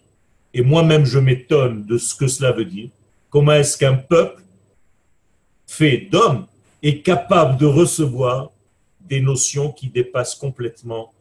[0.53, 2.89] et moi-même je m'étonne de ce que cela veut dire.
[3.29, 4.43] Comment est-ce qu'un peuple
[5.65, 6.45] fait d'hommes
[6.83, 8.51] est capable de recevoir
[9.01, 11.13] des notions qui dépassent complètement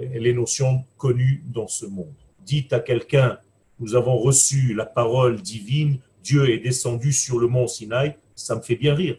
[0.00, 2.14] euh, les notions connues dans ce monde?
[2.44, 3.38] Dites à quelqu'un,
[3.78, 8.60] nous avons reçu la parole divine, Dieu est descendu sur le mont Sinaï, ça me
[8.60, 9.16] fait bien rire.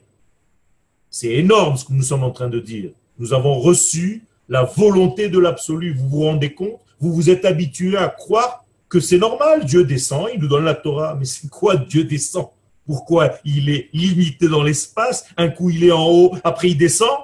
[1.09, 2.91] C'est énorme ce que nous sommes en train de dire.
[3.17, 5.93] Nous avons reçu la volonté de l'absolu.
[5.93, 6.81] Vous vous rendez compte?
[6.99, 9.65] Vous vous êtes habitué à croire que c'est normal.
[9.65, 11.15] Dieu descend, il nous donne la Torah.
[11.15, 12.49] Mais c'est quoi Dieu descend?
[12.85, 15.25] Pourquoi il est limité dans l'espace?
[15.37, 17.17] Un coup il est en haut, après il descend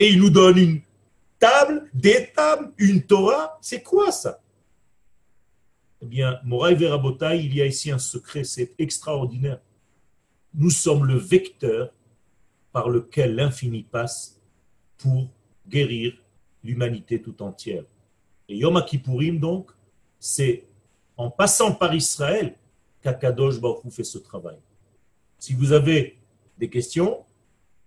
[0.00, 0.80] et il nous donne une
[1.38, 3.58] table, des tables, une Torah.
[3.60, 4.40] C'est quoi ça?
[6.04, 9.58] Eh bien, Moraï Verabotai, il y a ici un secret, c'est extraordinaire.
[10.52, 11.94] Nous sommes le vecteur
[12.72, 14.38] par lequel l'infini passe
[14.98, 15.30] pour
[15.66, 16.12] guérir
[16.62, 17.84] l'humanité tout entière.
[18.50, 19.70] Et Yom Kippourim, donc,
[20.18, 20.66] c'est
[21.16, 22.54] en passant par Israël
[23.00, 24.58] qu'Akadosh Baruch fait ce travail.
[25.38, 26.18] Si vous avez
[26.58, 27.24] des questions,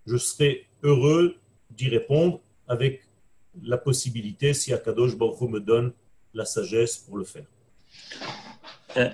[0.08, 1.36] je serai heureux
[1.70, 3.04] d'y répondre avec
[3.62, 5.94] la possibilité, si Akadosh Baruch me donne
[6.34, 7.46] la sagesse pour le faire.
[8.98, 9.10] Euh,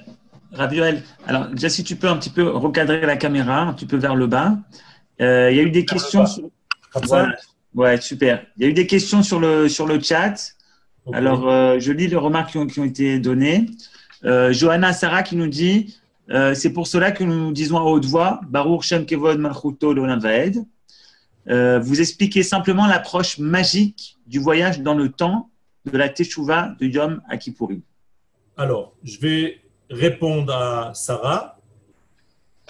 [1.25, 4.15] alors déjà si tu peux un petit peu recadrer la caméra, un petit peu vers
[4.15, 4.57] le bas.
[5.21, 6.25] Euh, il y a eu des questions.
[6.25, 6.49] Sur...
[7.73, 8.45] Ouais, super.
[8.57, 10.35] Il y a eu des questions sur le, sur le chat.
[11.11, 13.65] Alors, euh, je lis les remarques qui ont, qui ont été données.
[14.25, 15.97] Euh, Johanna Sarah qui nous dit
[16.53, 19.93] C'est pour cela que nous disons à haute voix Baruch Shem Kevod Malchuto.
[21.47, 25.49] Vous expliquez simplement l'approche magique du voyage dans le temps
[25.85, 27.81] de la Teshuvah de Yom Akipurim.
[28.55, 31.59] Alors, je vais répondre à Sarah.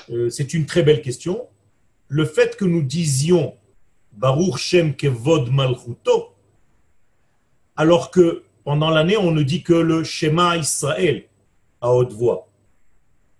[0.09, 1.47] Euh, c'est une très belle question.
[2.07, 3.55] Le fait que nous disions
[4.13, 6.35] Baruch Shem Kevod Malchuto,
[7.75, 11.25] alors que pendant l'année, on ne dit que le Shema Israël
[11.81, 12.47] à haute voix.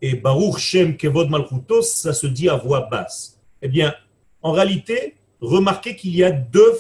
[0.02, 3.40] Et Baruch Shem Kevod Malchuto, ça se dit à voix basse.
[3.62, 3.96] Eh bien,
[4.42, 6.74] en réalité, remarquez qu'il y a deux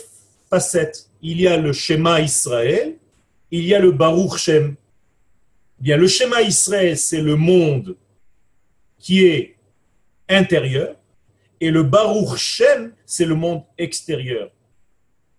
[0.50, 1.10] facettes.
[1.22, 2.98] Il y a le Shema Israël,
[3.50, 4.76] il y a le Baruch Shem.
[5.86, 7.98] Le schéma Israël, c'est le monde
[8.98, 9.58] qui est
[10.30, 10.96] intérieur,
[11.60, 14.50] et le Baruch Shem, c'est le monde extérieur.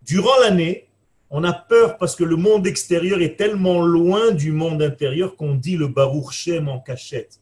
[0.02, 0.88] Durant l'année,
[1.30, 5.54] on a peur parce que le monde extérieur est tellement loin du monde intérieur qu'on
[5.54, 7.40] dit le Baruch Shem en cachette.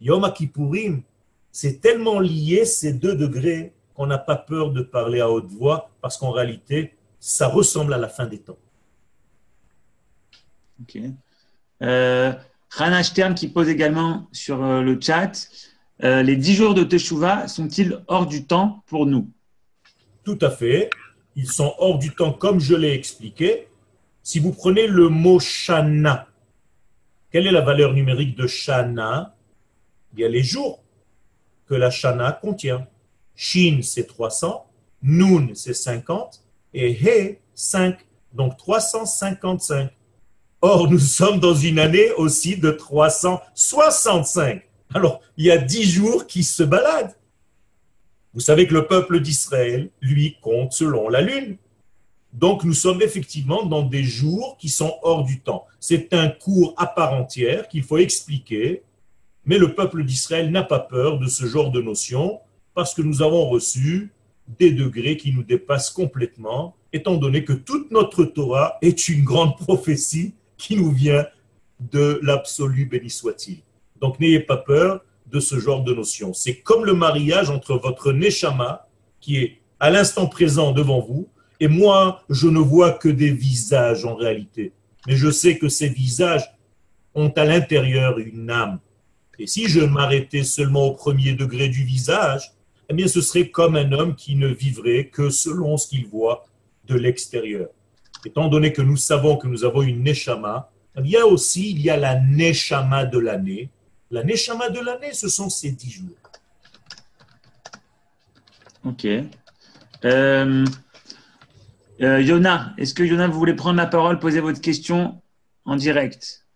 [0.00, 1.02] Yom Kippourim,
[1.52, 5.90] c'est tellement lié ces deux degrés qu'on n'a pas peur de parler à haute voix
[6.00, 8.58] parce qu'en réalité, ça ressemble à la fin des temps.
[10.80, 10.98] Ok.
[11.82, 12.32] Euh,
[12.70, 15.48] Rana Stern qui pose également sur euh, le chat
[16.02, 19.30] euh, les dix jours de Teshuvah sont-ils hors du temps pour nous?
[20.24, 20.90] Tout à fait.
[21.36, 23.68] Ils sont hors du temps, comme je l'ai expliqué.
[24.22, 26.28] Si vous prenez le mot Shana,
[27.30, 29.36] quelle est la valeur numérique de Shana?
[30.14, 30.82] Il y a les jours
[31.66, 32.86] que la Shana contient.
[33.36, 34.66] Shin, c'est 300,
[35.02, 37.98] Nun, c'est 50, et He, 5.
[38.32, 39.90] Donc 355.
[40.66, 44.62] Or, nous sommes dans une année aussi de 365.
[44.94, 47.14] Alors, il y a dix jours qui se baladent.
[48.32, 51.58] Vous savez que le peuple d'Israël, lui, compte selon la lune.
[52.32, 55.66] Donc, nous sommes effectivement dans des jours qui sont hors du temps.
[55.80, 58.84] C'est un cours à part entière qu'il faut expliquer,
[59.44, 62.40] mais le peuple d'Israël n'a pas peur de ce genre de notion
[62.72, 64.14] parce que nous avons reçu
[64.58, 69.58] des degrés qui nous dépassent complètement, étant donné que toute notre Torah est une grande
[69.58, 70.32] prophétie
[70.64, 71.26] qui nous vient
[71.78, 73.58] de l'absolu, béni soit-il.
[74.00, 76.32] Donc n'ayez pas peur de ce genre de notion.
[76.32, 78.88] C'est comme le mariage entre votre neshama,
[79.20, 81.28] qui est à l'instant présent devant vous,
[81.60, 84.72] et moi, je ne vois que des visages en réalité.
[85.06, 86.50] Mais je sais que ces visages
[87.14, 88.78] ont à l'intérieur une âme.
[89.38, 92.52] Et si je m'arrêtais seulement au premier degré du visage,
[92.88, 96.46] eh bien, ce serait comme un homme qui ne vivrait que selon ce qu'il voit
[96.86, 97.68] de l'extérieur.
[98.24, 101.80] Étant donné que nous savons que nous avons une neshama, il y a aussi il
[101.80, 103.70] y a la neshama de l'année.
[104.10, 106.16] La neshama de l'année, ce sont ces dix jours.
[108.84, 109.06] Ok.
[110.04, 110.64] Euh,
[112.00, 115.20] euh, Yona, est-ce que Yona, vous voulez prendre la parole, poser votre question
[115.64, 116.46] en direct?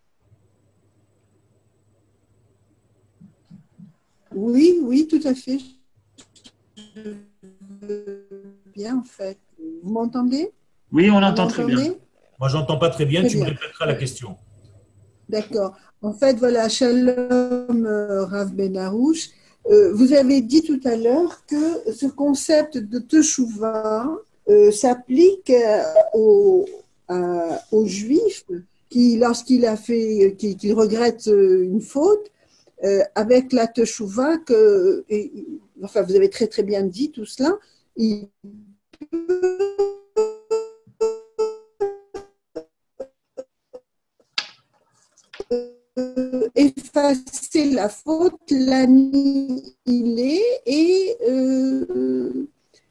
[4.33, 5.59] Oui, oui, tout à fait.
[8.75, 9.39] Bien, en fait.
[9.83, 10.53] Vous m'entendez?
[10.93, 11.95] Oui, on entend très bien.
[12.39, 13.27] Moi, j'entends pas très bien.
[13.27, 14.37] tu me répéteras la question.
[15.29, 15.77] D'accord.
[16.01, 19.31] En fait, voilà, Shalom euh, Rav Benarouche.
[19.67, 24.09] Euh, vous avez dit tout à l'heure que ce concept de Teshuvah
[24.49, 25.53] euh, s'applique
[26.15, 26.67] aux,
[27.73, 28.47] aux, juifs
[28.89, 32.31] qui, lorsqu'il a fait, qui, regrette une faute,
[33.17, 35.05] avec la Teshuvah, que,
[35.83, 37.59] enfin, vous avez très très bien dit tout cela,
[37.97, 38.29] il
[46.55, 52.47] effacer la faute, l'annihiler et euh,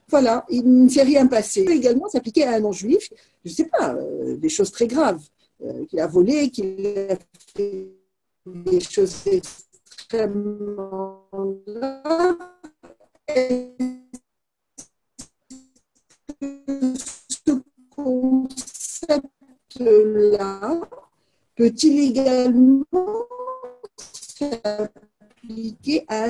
[0.10, 1.62] voilà, il ne s'est rien passé.
[1.62, 3.10] Également s'appliquer à un non-juif,
[3.43, 5.22] je ne sais pas, euh, des choses très graves,
[5.64, 7.18] euh, qu'il a volé, qu'il a
[7.55, 7.89] fait
[8.45, 11.28] des choses extrêmement.
[16.39, 17.51] Ce
[17.89, 20.80] concept-là
[21.58, 22.86] peut-il également
[23.97, 26.28] s'appliquer à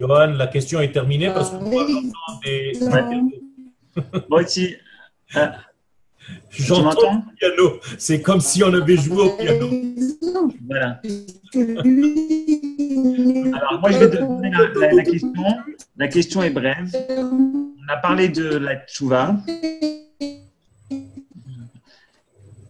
[0.00, 2.72] Johan, la question est terminée parce que moi j'entends des.
[4.30, 4.76] Moi aussi.
[6.50, 7.80] J'entends le piano.
[7.98, 9.68] C'est comme si on avait joué au piano.
[10.66, 11.02] Voilà.
[13.54, 15.44] Alors, moi, je vais te donner la, la, question.
[15.96, 16.90] La question est brève.
[17.08, 19.36] On a parlé de la tchouva.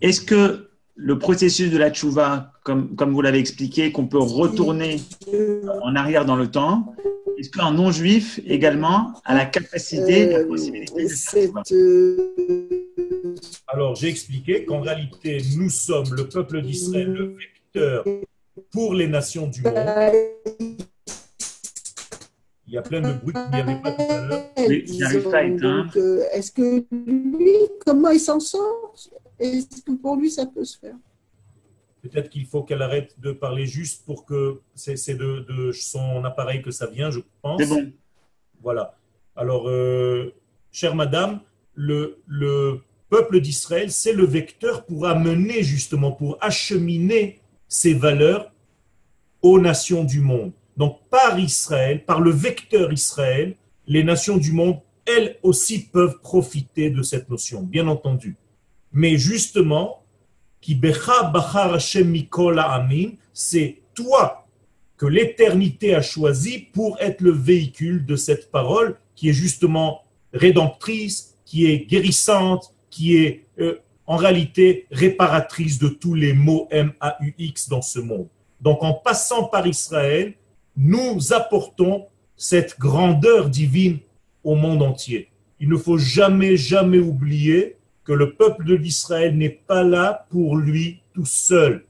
[0.00, 5.00] Est-ce que le processus de la tchouva, comme, comme vous l'avez expliqué, qu'on peut retourner
[5.82, 6.94] en arrière dans le temps,
[7.38, 12.34] est-ce qu'un non-juif également a la capacité, la euh, possibilité de faire euh,
[13.68, 18.04] Alors, j'ai expliqué qu'en réalité, nous sommes le peuple d'Israël, le vecteur
[18.72, 19.74] pour les nations du monde.
[22.66, 24.44] Il y a plein de bruit qu'il n'y avait pas tout à l'heure.
[24.58, 25.92] Oui, j'arrive pas à éteindre.
[25.96, 28.94] Euh, est-ce que lui, comment il s'en sort?
[29.38, 30.96] Est-ce que pour lui, ça peut se faire
[32.02, 36.70] Peut-être qu'il faut qu'elle arrête de parler juste pour que c'est de, son appareil que
[36.70, 37.60] ça vient, je pense.
[37.60, 37.92] C'est bon.
[38.62, 38.96] Voilà.
[39.36, 40.32] Alors, euh,
[40.70, 41.40] chère madame,
[41.74, 48.52] le, le peuple d'Israël, c'est le vecteur pour amener justement, pour acheminer ces valeurs
[49.42, 50.52] aux nations du monde.
[50.76, 56.90] Donc, par Israël, par le vecteur Israël, les nations du monde, elles aussi peuvent profiter
[56.90, 58.36] de cette notion, bien entendu.
[58.92, 60.02] Mais justement,
[63.32, 64.46] c'est toi
[64.96, 71.36] que l'éternité a choisi pour être le véhicule de cette parole qui est justement rédemptrice,
[71.44, 77.82] qui est guérissante, qui est euh, en réalité réparatrice de tous les mots M-A-U-X dans
[77.82, 78.28] ce monde.
[78.60, 80.34] Donc en passant par Israël,
[80.76, 83.98] nous apportons cette grandeur divine
[84.44, 85.28] au monde entier.
[85.60, 87.77] Il ne faut jamais, jamais oublier
[88.08, 91.84] que le peuple de l'Israël n'est pas là pour lui tout seul.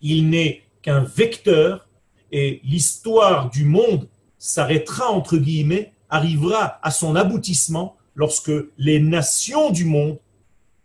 [0.00, 1.88] Il n'est qu'un vecteur
[2.32, 9.84] et l'histoire du monde s'arrêtera, entre guillemets, arrivera à son aboutissement lorsque les nations du
[9.84, 10.18] monde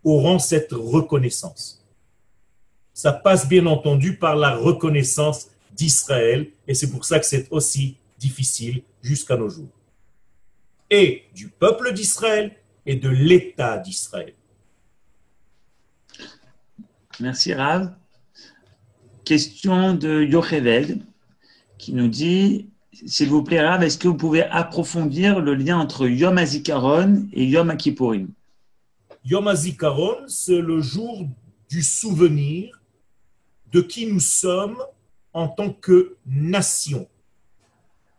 [0.04, 1.84] auront cette reconnaissance.
[2.94, 7.96] Ça passe bien entendu par la reconnaissance d'Israël et c'est pour ça que c'est aussi
[8.20, 9.74] difficile jusqu'à nos jours.
[10.90, 12.54] Et du peuple d'Israël
[12.88, 14.32] et de l'État d'Israël.
[17.20, 17.94] Merci Rav.
[19.26, 21.04] Question de Yocheved
[21.76, 22.70] qui nous dit
[23.06, 27.44] S'il vous plaît, Rav, est-ce que vous pouvez approfondir le lien entre Yom HaZikaron et
[27.44, 28.30] Yom HaKippourim
[29.22, 31.26] Yom HaZikaron, c'est le jour
[31.68, 32.80] du souvenir
[33.70, 34.82] de qui nous sommes
[35.34, 37.06] en tant que nation.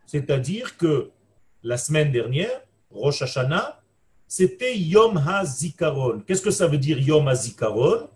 [0.05, 1.09] C'est-à-dire que
[1.63, 2.61] la semaine dernière,
[2.91, 3.78] Rosh Hashanah,
[4.29, 6.21] c'était Yom HaZikaron.
[6.25, 8.07] Qu'est-ce que ça veut dire Yom HaZikaron?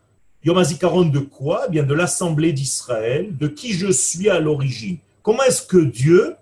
[0.45, 1.63] Yom HaZikaron de quoi?
[1.67, 4.99] Eh Bien de l'Assemblée d'Israël, de qui je suis à l'origine.
[5.23, 6.35] Comment est-ce que Dieu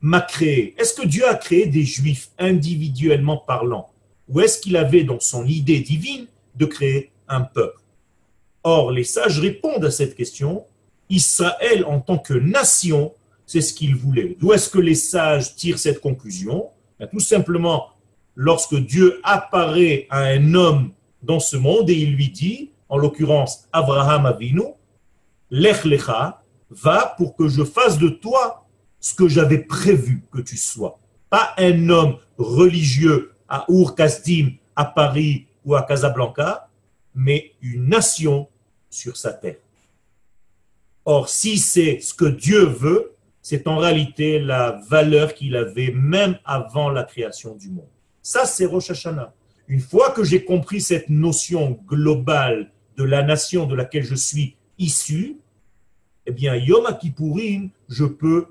[0.00, 0.76] m'a créé?
[0.78, 3.90] Est-ce que Dieu a créé des juifs individuellement parlant?
[4.28, 7.80] Ou est-ce qu'il avait dans son idée divine de créer un peuple?
[8.62, 10.64] Or, les sages répondent à cette question.
[11.08, 13.12] Israël en tant que nation,
[13.44, 14.36] c'est ce qu'il voulait.
[14.38, 16.68] D'où est-ce que les sages tirent cette conclusion?
[17.00, 17.88] Ben, Tout simplement,
[18.34, 23.68] lorsque Dieu apparaît à un homme dans ce monde et il lui dit, en l'occurrence
[23.72, 24.62] Abraham Avinu,
[25.50, 28.66] Lech Lecha, va pour que je fasse de toi
[29.00, 30.98] ce que j'avais prévu que tu sois.
[31.28, 36.68] Pas un homme religieux à Ur Kasdim, à Paris ou à Casablanca,
[37.14, 38.48] mais une nation
[38.88, 39.56] sur sa terre.
[41.04, 43.12] Or, si c'est ce que Dieu veut,
[43.42, 47.88] c'est en réalité la valeur qu'il avait même avant la création du monde.
[48.22, 49.32] Ça, c'est Rosh Hashanah.
[49.68, 54.56] Une fois que j'ai compris cette notion globale de la nation de laquelle je suis
[54.78, 55.38] issu,
[56.26, 58.46] eh bien, Yom Kippourim, je peux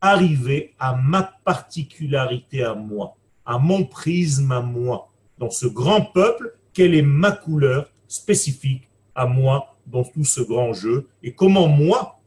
[0.00, 6.56] arriver à ma particularité à moi, à mon prisme à moi, dans ce grand peuple,
[6.72, 12.20] quelle est ma couleur spécifique à moi dans tout ce grand jeu, et comment moi,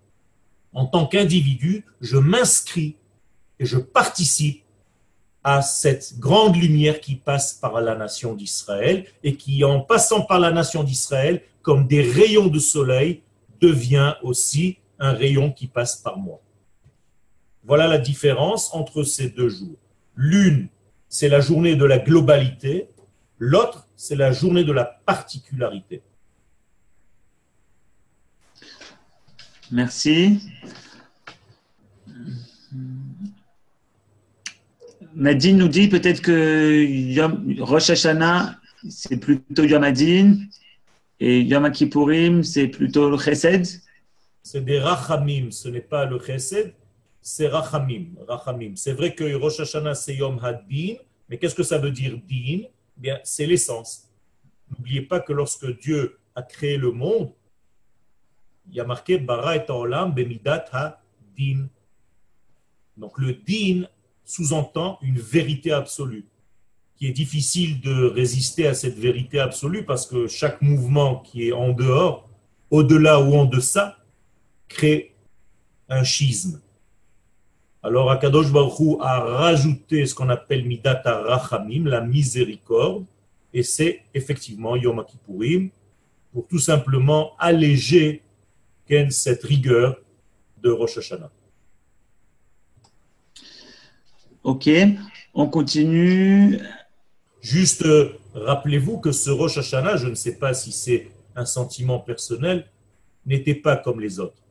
[0.74, 2.98] en tant qu'individu, je m'inscris
[3.60, 4.63] et je participe
[5.44, 10.40] à cette grande lumière qui passe par la nation d'Israël et qui, en passant par
[10.40, 13.22] la nation d'Israël, comme des rayons de soleil,
[13.60, 16.40] devient aussi un rayon qui passe par moi.
[17.64, 19.78] Voilà la différence entre ces deux jours.
[20.16, 20.68] L'une,
[21.08, 22.90] c'est la journée de la globalité,
[23.38, 26.02] l'autre, c'est la journée de la particularité.
[29.72, 30.40] Merci.
[35.16, 38.60] Nadine nous dit peut-être que Yom, Rosh Hashanah,
[38.90, 40.38] c'est plutôt Yom Adin
[41.20, 43.68] et Yom Kippourim, c'est plutôt le Chesed.
[44.42, 46.74] C'est des Rachamim, ce n'est pas le Chesed,
[47.22, 48.08] c'est Rachamim.
[48.28, 48.74] Rachamim.
[48.76, 50.96] C'est vrai que Rosh Hashanah, c'est Yom Hadin,
[51.30, 52.64] mais qu'est-ce que ça veut dire Din?
[52.64, 54.10] Eh Bien, c'est l'essence.
[54.70, 57.32] N'oubliez pas que lorsque Dieu a créé le monde,
[58.70, 61.68] il y a marqué Bara et Olam Bemidat Ha-Din.
[62.98, 63.88] Donc le Din
[64.26, 66.26] sous-entend une vérité absolue,
[66.96, 71.52] qui est difficile de résister à cette vérité absolue parce que chaque mouvement qui est
[71.52, 72.30] en dehors,
[72.72, 73.98] au-delà ou en deçà,
[74.68, 75.16] crée
[75.90, 76.62] un schisme.
[77.82, 83.06] Alors Akadosh Baruch a rajouté ce qu'on appelle Midat Rachamim, la miséricorde,
[83.54, 85.70] et c'est effectivement Yom Kippourim,
[86.32, 88.24] pour tout simplement alléger
[89.10, 89.98] cette rigueur
[90.62, 91.32] de Rosh Hashanah.
[94.44, 94.70] Ok,
[95.34, 96.60] on continue.
[97.40, 102.00] Juste euh, rappelez-vous que ce Rosh Hashanah, je ne sais pas si c'est un sentiment
[102.00, 102.68] personnel,
[103.26, 104.44] n'était pas comme les autres.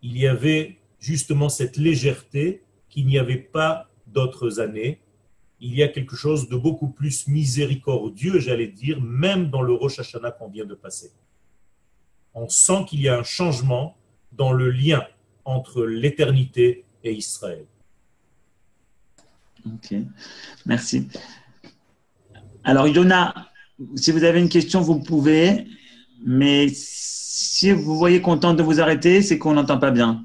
[0.00, 5.00] Il y avait justement cette légèreté qu'il n'y avait pas d'autres années.
[5.58, 9.98] Il y a quelque chose de beaucoup plus miséricordieux, j'allais dire, même dans le Rosh
[9.98, 11.10] Hashanah qu'on vient de passer.
[12.32, 13.96] On sent qu'il y a un changement
[14.30, 15.04] dans le lien
[15.44, 17.66] entre l'éternité et Israël.
[19.66, 19.94] Ok,
[20.66, 21.08] merci.
[22.64, 23.34] Alors, Yona,
[23.96, 25.66] si vous avez une question, vous pouvez,
[26.24, 30.24] mais si vous voyez qu'on tente de vous arrêter, c'est qu'on n'entend pas bien.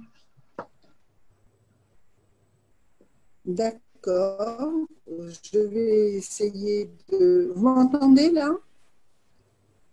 [3.46, 4.72] D'accord.
[5.08, 7.52] Je vais essayer de.
[7.56, 8.50] Vous m'entendez là?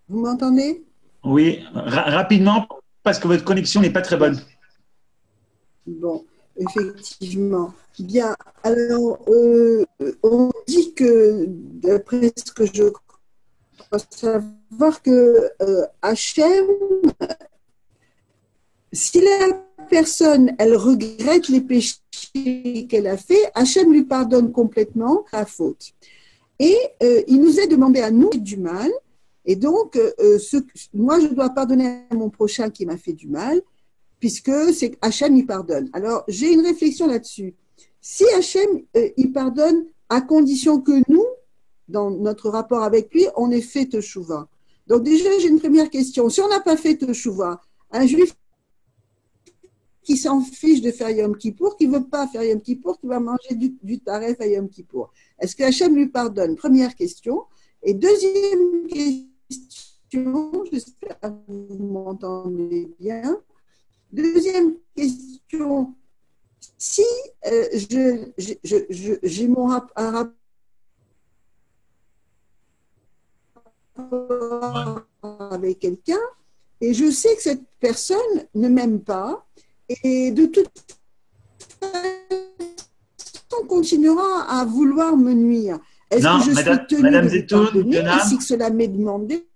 [0.09, 0.84] Vous m'entendez?
[1.24, 2.66] Oui, rapidement,
[3.03, 4.40] parce que votre connexion n'est pas très bonne.
[5.86, 6.24] Bon,
[6.57, 7.72] effectivement.
[7.98, 9.84] Bien, alors, euh,
[10.22, 15.86] on dit que, d'après ce que je crois savoir, que euh,
[18.92, 25.44] si la personne, elle regrette les péchés qu'elle a fait, Hachem lui pardonne complètement la
[25.44, 25.92] faute.
[26.59, 28.90] Et euh, il nous est demandé à nous du mal,
[29.44, 30.59] et donc, ce,
[30.94, 33.61] moi, je dois pardonner à mon prochain qui m'a fait du mal,
[34.22, 35.90] puisque c'est Hachem lui pardonne.
[35.92, 37.56] Alors, j'ai une réflexion là-dessus.
[38.00, 41.26] Si Hachem, euh, il pardonne à condition que nous,
[41.88, 44.46] dans notre rapport avec lui, on ait fait Teshuvah.
[44.86, 46.28] Donc déjà, j'ai une première question.
[46.28, 47.60] Si on n'a pas fait Teshuvah,
[47.90, 48.32] un juif
[50.04, 53.08] qui s'en fiche de faire Yom Kippour, qui ne veut pas faire Yom Kippour, qui
[53.08, 55.10] va manger du, du taref Yom Kippour.
[55.40, 56.54] Est-ce que Hachem lui pardonne?
[56.54, 57.42] Première question.
[57.82, 63.36] Et deuxième question, j'espère que vous m'entendez bien.
[64.12, 65.94] Deuxième question,
[66.76, 67.02] si
[67.46, 70.28] euh, je, j'ai mon un
[73.96, 75.02] rapport
[75.50, 76.18] avec quelqu'un
[76.80, 79.46] et je sais que cette personne ne m'aime pas
[80.04, 80.68] et de toute
[83.60, 85.78] on continuera à vouloir me nuire,
[86.10, 88.18] est-ce que je Madame- suis tenue Madame de Zetoun, Yonam.
[88.18, 89.46] ainsi que cela m'est demandé?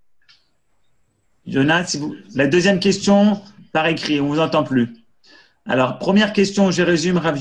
[1.45, 2.13] Jonas, si vous...
[2.35, 3.41] la deuxième question
[3.77, 4.87] par écrit, on vous entend plus.
[5.67, 7.37] Alors, première question, je résume, Rav.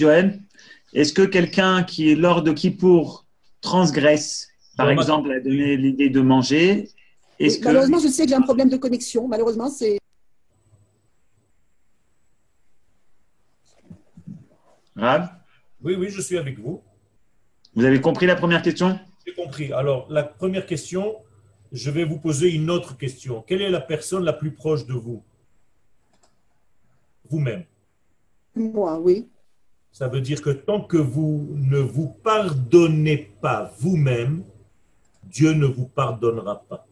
[0.93, 3.25] Est-ce que quelqu'un qui, lors de Kippour,
[3.63, 6.91] transgresse, par exemple, a donné l'idée de manger?
[7.39, 9.27] Est-ce Oui, que Malheureusement, je sais que j'ai un problème de connexion.
[9.27, 9.97] Malheureusement, c'est.
[14.95, 15.31] Rav,
[15.83, 16.83] Oui, oui, je suis avec vous.
[17.75, 19.01] vous avez compris la première question?
[19.27, 19.73] J'ai compris.
[19.73, 21.17] Alors, la première question,
[21.73, 23.43] je vais vous poser une autre question.
[23.47, 25.23] Quelle est la personne la plus proche de vous?
[27.31, 27.65] Vous-même.
[28.55, 29.29] Moi, oui.
[29.93, 34.45] Ça veut dire que tant que vous ne vous pardonnez pas vous-même,
[35.25, 36.87] Dieu ne vous pardonnera pas.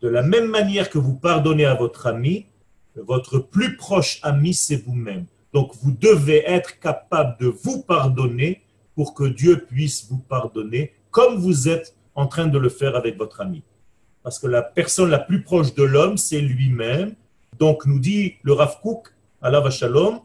[0.00, 2.46] De la même manière que vous pardonnez à votre ami,
[2.94, 5.26] votre plus proche ami, c'est vous-même.
[5.52, 8.62] Donc vous devez être capable de vous pardonner
[8.94, 13.16] pour que Dieu puisse vous pardonner comme vous êtes en train de le faire avec
[13.16, 13.62] votre ami.
[14.22, 17.14] Parce que la personne la plus proche de l'homme, c'est lui-même.
[17.58, 20.20] Donc nous dit le Rav Kook, Allah Shalom,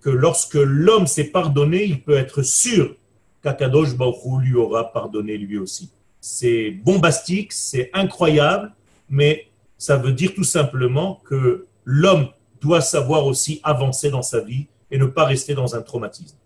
[0.00, 2.94] que lorsque l'homme s'est pardonné, il peut être sûr
[3.42, 5.90] qu'Akadosh Baruch Hu lui aura pardonné lui aussi.
[6.20, 8.72] C'est bombastique, c'est incroyable,
[9.08, 9.48] mais
[9.78, 12.28] ça veut dire tout simplement que l'homme
[12.60, 16.36] doit savoir aussi avancer dans sa vie et ne pas rester dans un traumatisme.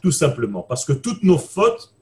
[0.00, 1.92] Tout simplement, parce que toutes nos fautes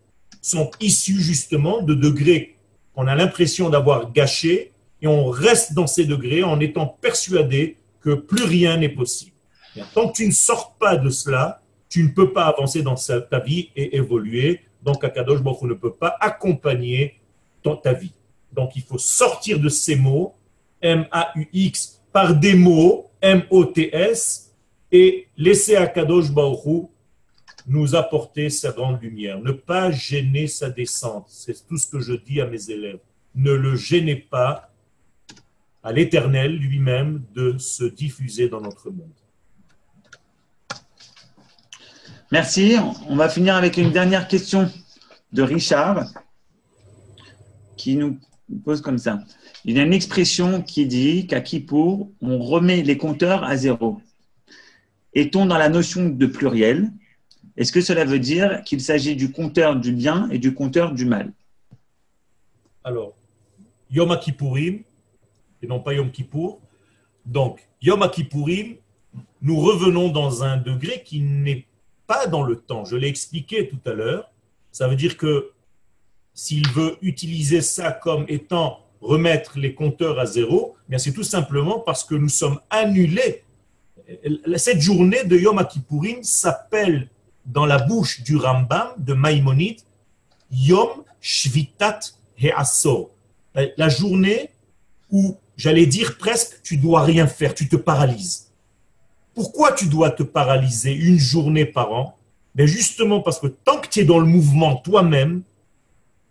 [0.43, 2.59] sont issues justement de degrés
[2.95, 8.15] qu'on a l'impression d'avoir gâchés et on reste dans ces degrés en étant persuadé que
[8.15, 9.33] plus rien n'est possible.
[9.95, 13.39] Tant que tu ne sors pas de cela, tu ne peux pas avancer dans ta
[13.41, 14.61] vie et évoluer.
[14.83, 17.21] Donc, Akadosh Baruch ne peut pas accompagner
[17.63, 18.13] ton- ta vie.
[18.53, 20.35] Donc, il faut sortir de ces mots,
[20.83, 24.53] M-A-U-X, par des mots, M-O-T-S,
[24.91, 26.89] et laisser Akadosh Baruch
[27.67, 29.39] nous apporter sa grande lumière.
[29.41, 31.27] Ne pas gêner sa descente.
[31.29, 32.99] C'est tout ce que je dis à mes élèves.
[33.35, 34.72] Ne le gênez pas
[35.83, 39.11] à l'éternel lui-même de se diffuser dans notre monde.
[42.31, 42.77] Merci.
[43.09, 44.71] On va finir avec une dernière question
[45.33, 46.07] de Richard
[47.77, 48.19] qui nous
[48.65, 49.21] pose comme ça.
[49.65, 54.01] Il y a une expression qui dit qu'à Kippour, on remet les compteurs à zéro.
[55.15, 56.91] Est-on dans la notion de pluriel?
[57.57, 61.05] Est-ce que cela veut dire qu'il s'agit du compteur du bien et du compteur du
[61.05, 61.33] mal?
[62.83, 63.15] Alors,
[63.91, 64.81] Yom Kippourim,
[65.63, 66.61] et non pas Yom Kippour.
[67.25, 68.77] Donc, Yom Kippourim,
[69.41, 71.67] nous revenons dans un degré qui n'est
[72.07, 72.85] pas dans le temps.
[72.85, 74.31] Je l'ai expliqué tout à l'heure.
[74.73, 75.51] Ça veut dire que
[76.35, 81.79] s'il veut utiliser ça comme étant remettre les compteurs à zéro, bien c'est tout simplement
[81.81, 83.43] parce que nous sommes annulés.
[84.57, 87.09] Cette journée de Yom Kippourim s'appelle
[87.47, 89.81] dans la bouche du Rambam de Maïmonide
[90.51, 90.89] Yom
[91.21, 92.01] Shvitat
[92.39, 93.11] He'asor.
[93.55, 94.51] La- La journée
[95.11, 98.51] où, j'allais dire presque, tu dois rien faire, tu te paralyses.
[99.33, 102.19] Pourquoi tu dois te paralyser une journée par an?
[102.57, 105.43] Ben Justement parce que tant que tu es dans le mouvement toi-même,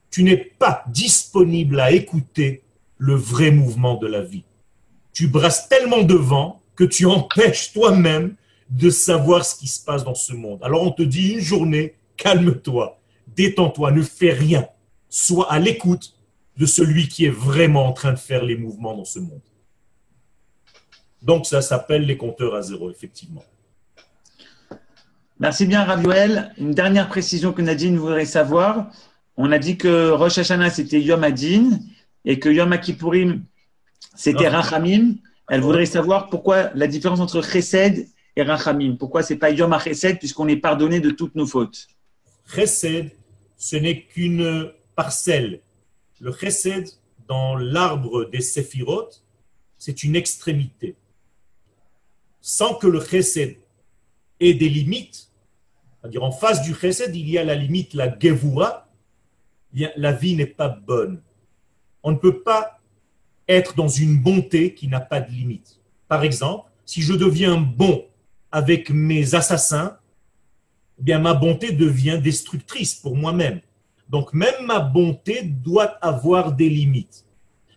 [0.10, 2.64] tu n'es pas disponible à écouter
[2.98, 4.44] le vrai mouvement de la vie.
[5.14, 8.36] Tu brasses tellement devant que tu empêches toi-même
[8.70, 10.60] de savoir ce qui se passe dans ce monde.
[10.62, 14.68] Alors on te dit une journée, calme-toi, détends-toi, ne fais rien.
[15.08, 16.16] Sois à l'écoute
[16.58, 19.42] de celui qui est vraiment en train de faire les mouvements dans ce monde.
[21.22, 23.44] Donc ça s'appelle les compteurs à zéro, effectivement.
[25.40, 26.54] Merci bien, Raviel.
[26.58, 28.92] Une dernière précision que Nadine voudrait savoir.
[29.38, 31.80] On a dit que Rosh Hashanah, c'était Yom Adin
[32.26, 33.44] et que Yom Kippourim,
[34.16, 34.48] c'était.
[34.48, 35.16] Rachamim.
[35.50, 38.96] Elle voudrait savoir pourquoi la différence entre Chesed et Rachamim.
[38.98, 41.88] Pourquoi c'est pas Yom HaChesed puisqu'on est pardonné de toutes nos fautes?
[42.46, 43.12] Chesed,
[43.58, 45.62] ce n'est qu'une parcelle.
[46.22, 46.88] Le chesed,
[47.28, 49.24] dans l'arbre des séphirotes,
[49.80, 50.96] c'est une extrémité.
[52.42, 53.58] Sans que le chesed
[54.40, 55.32] ait des limites,
[56.00, 58.88] c'est-à-dire en face du chesed, il y a la limite, la gevura,
[59.74, 61.24] bien, la vie n'est pas bonne.
[62.04, 62.80] On ne peut pas
[63.48, 65.80] être dans une bonté qui n'a pas de limite.
[66.08, 68.06] Par exemple, si je deviens bon
[68.52, 69.98] avec mes assassins,
[71.00, 73.62] eh bien ma bonté devient destructrice pour moi-même.
[74.12, 77.26] Donc même ma bonté doit avoir des limites.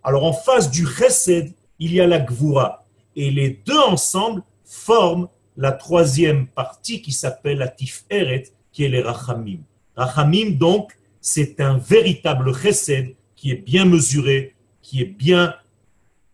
[0.02, 2.84] Alors en face du chesed, il y a la gvura.
[3.14, 9.00] Et les deux ensemble forment la troisième partie qui s'appelle la tiferet, qui est les
[9.00, 9.60] rachamim.
[9.94, 15.54] Rachamim, donc, c'est un véritable chesed qui est bien mesuré, qui est bien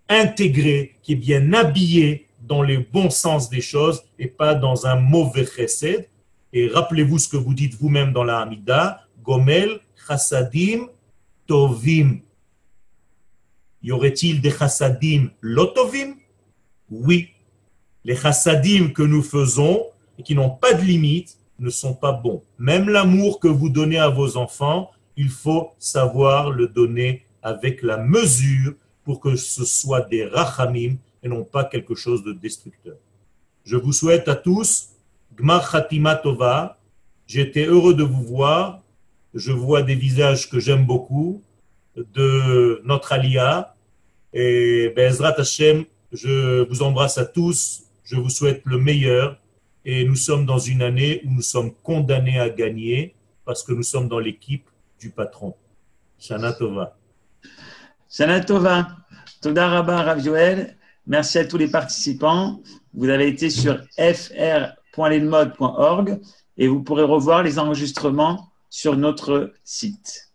[0.08, 4.96] intégré, qui est bien habillé dans le bon sens des choses et pas dans un
[4.96, 6.08] mauvais chesed.
[6.54, 9.78] Et rappelez-vous ce que vous dites vous-même dans la Hamida, Gomel,
[10.10, 10.88] Chassadim,
[11.46, 12.20] Tovim.
[13.80, 16.16] Y aurait-il des Chassadim lotovim
[16.90, 17.28] Oui.
[18.04, 19.86] Les Chassadim que nous faisons
[20.18, 22.42] et qui n'ont pas de limite ne sont pas bons.
[22.58, 27.96] Même l'amour que vous donnez à vos enfants, il faut savoir le donner avec la
[27.96, 32.96] mesure pour que ce soit des rachamim et non pas quelque chose de destructeur.
[33.62, 34.88] Je vous souhaite à tous
[35.36, 36.78] Gmar Khatima Tova.
[37.28, 38.82] J'étais heureux de vous voir.
[39.34, 41.42] Je vois des visages que j'aime beaucoup
[41.96, 43.76] de notre alia.
[44.32, 47.84] Et Bezrat Hashem, je vous embrasse à tous.
[48.04, 49.38] Je vous souhaite le meilleur.
[49.84, 53.14] Et nous sommes dans une année où nous sommes condamnés à gagner
[53.44, 54.68] parce que nous sommes dans l'équipe
[55.00, 55.54] du patron.
[56.18, 56.96] Shana Tova.
[58.10, 58.88] Shana Tova.
[59.40, 60.20] Toda Rabba Rav.
[61.06, 62.60] Merci à tous les participants.
[62.92, 66.20] Vous avez été sur fr.lenmode.org
[66.58, 70.29] et vous pourrez revoir les enregistrements sur notre site.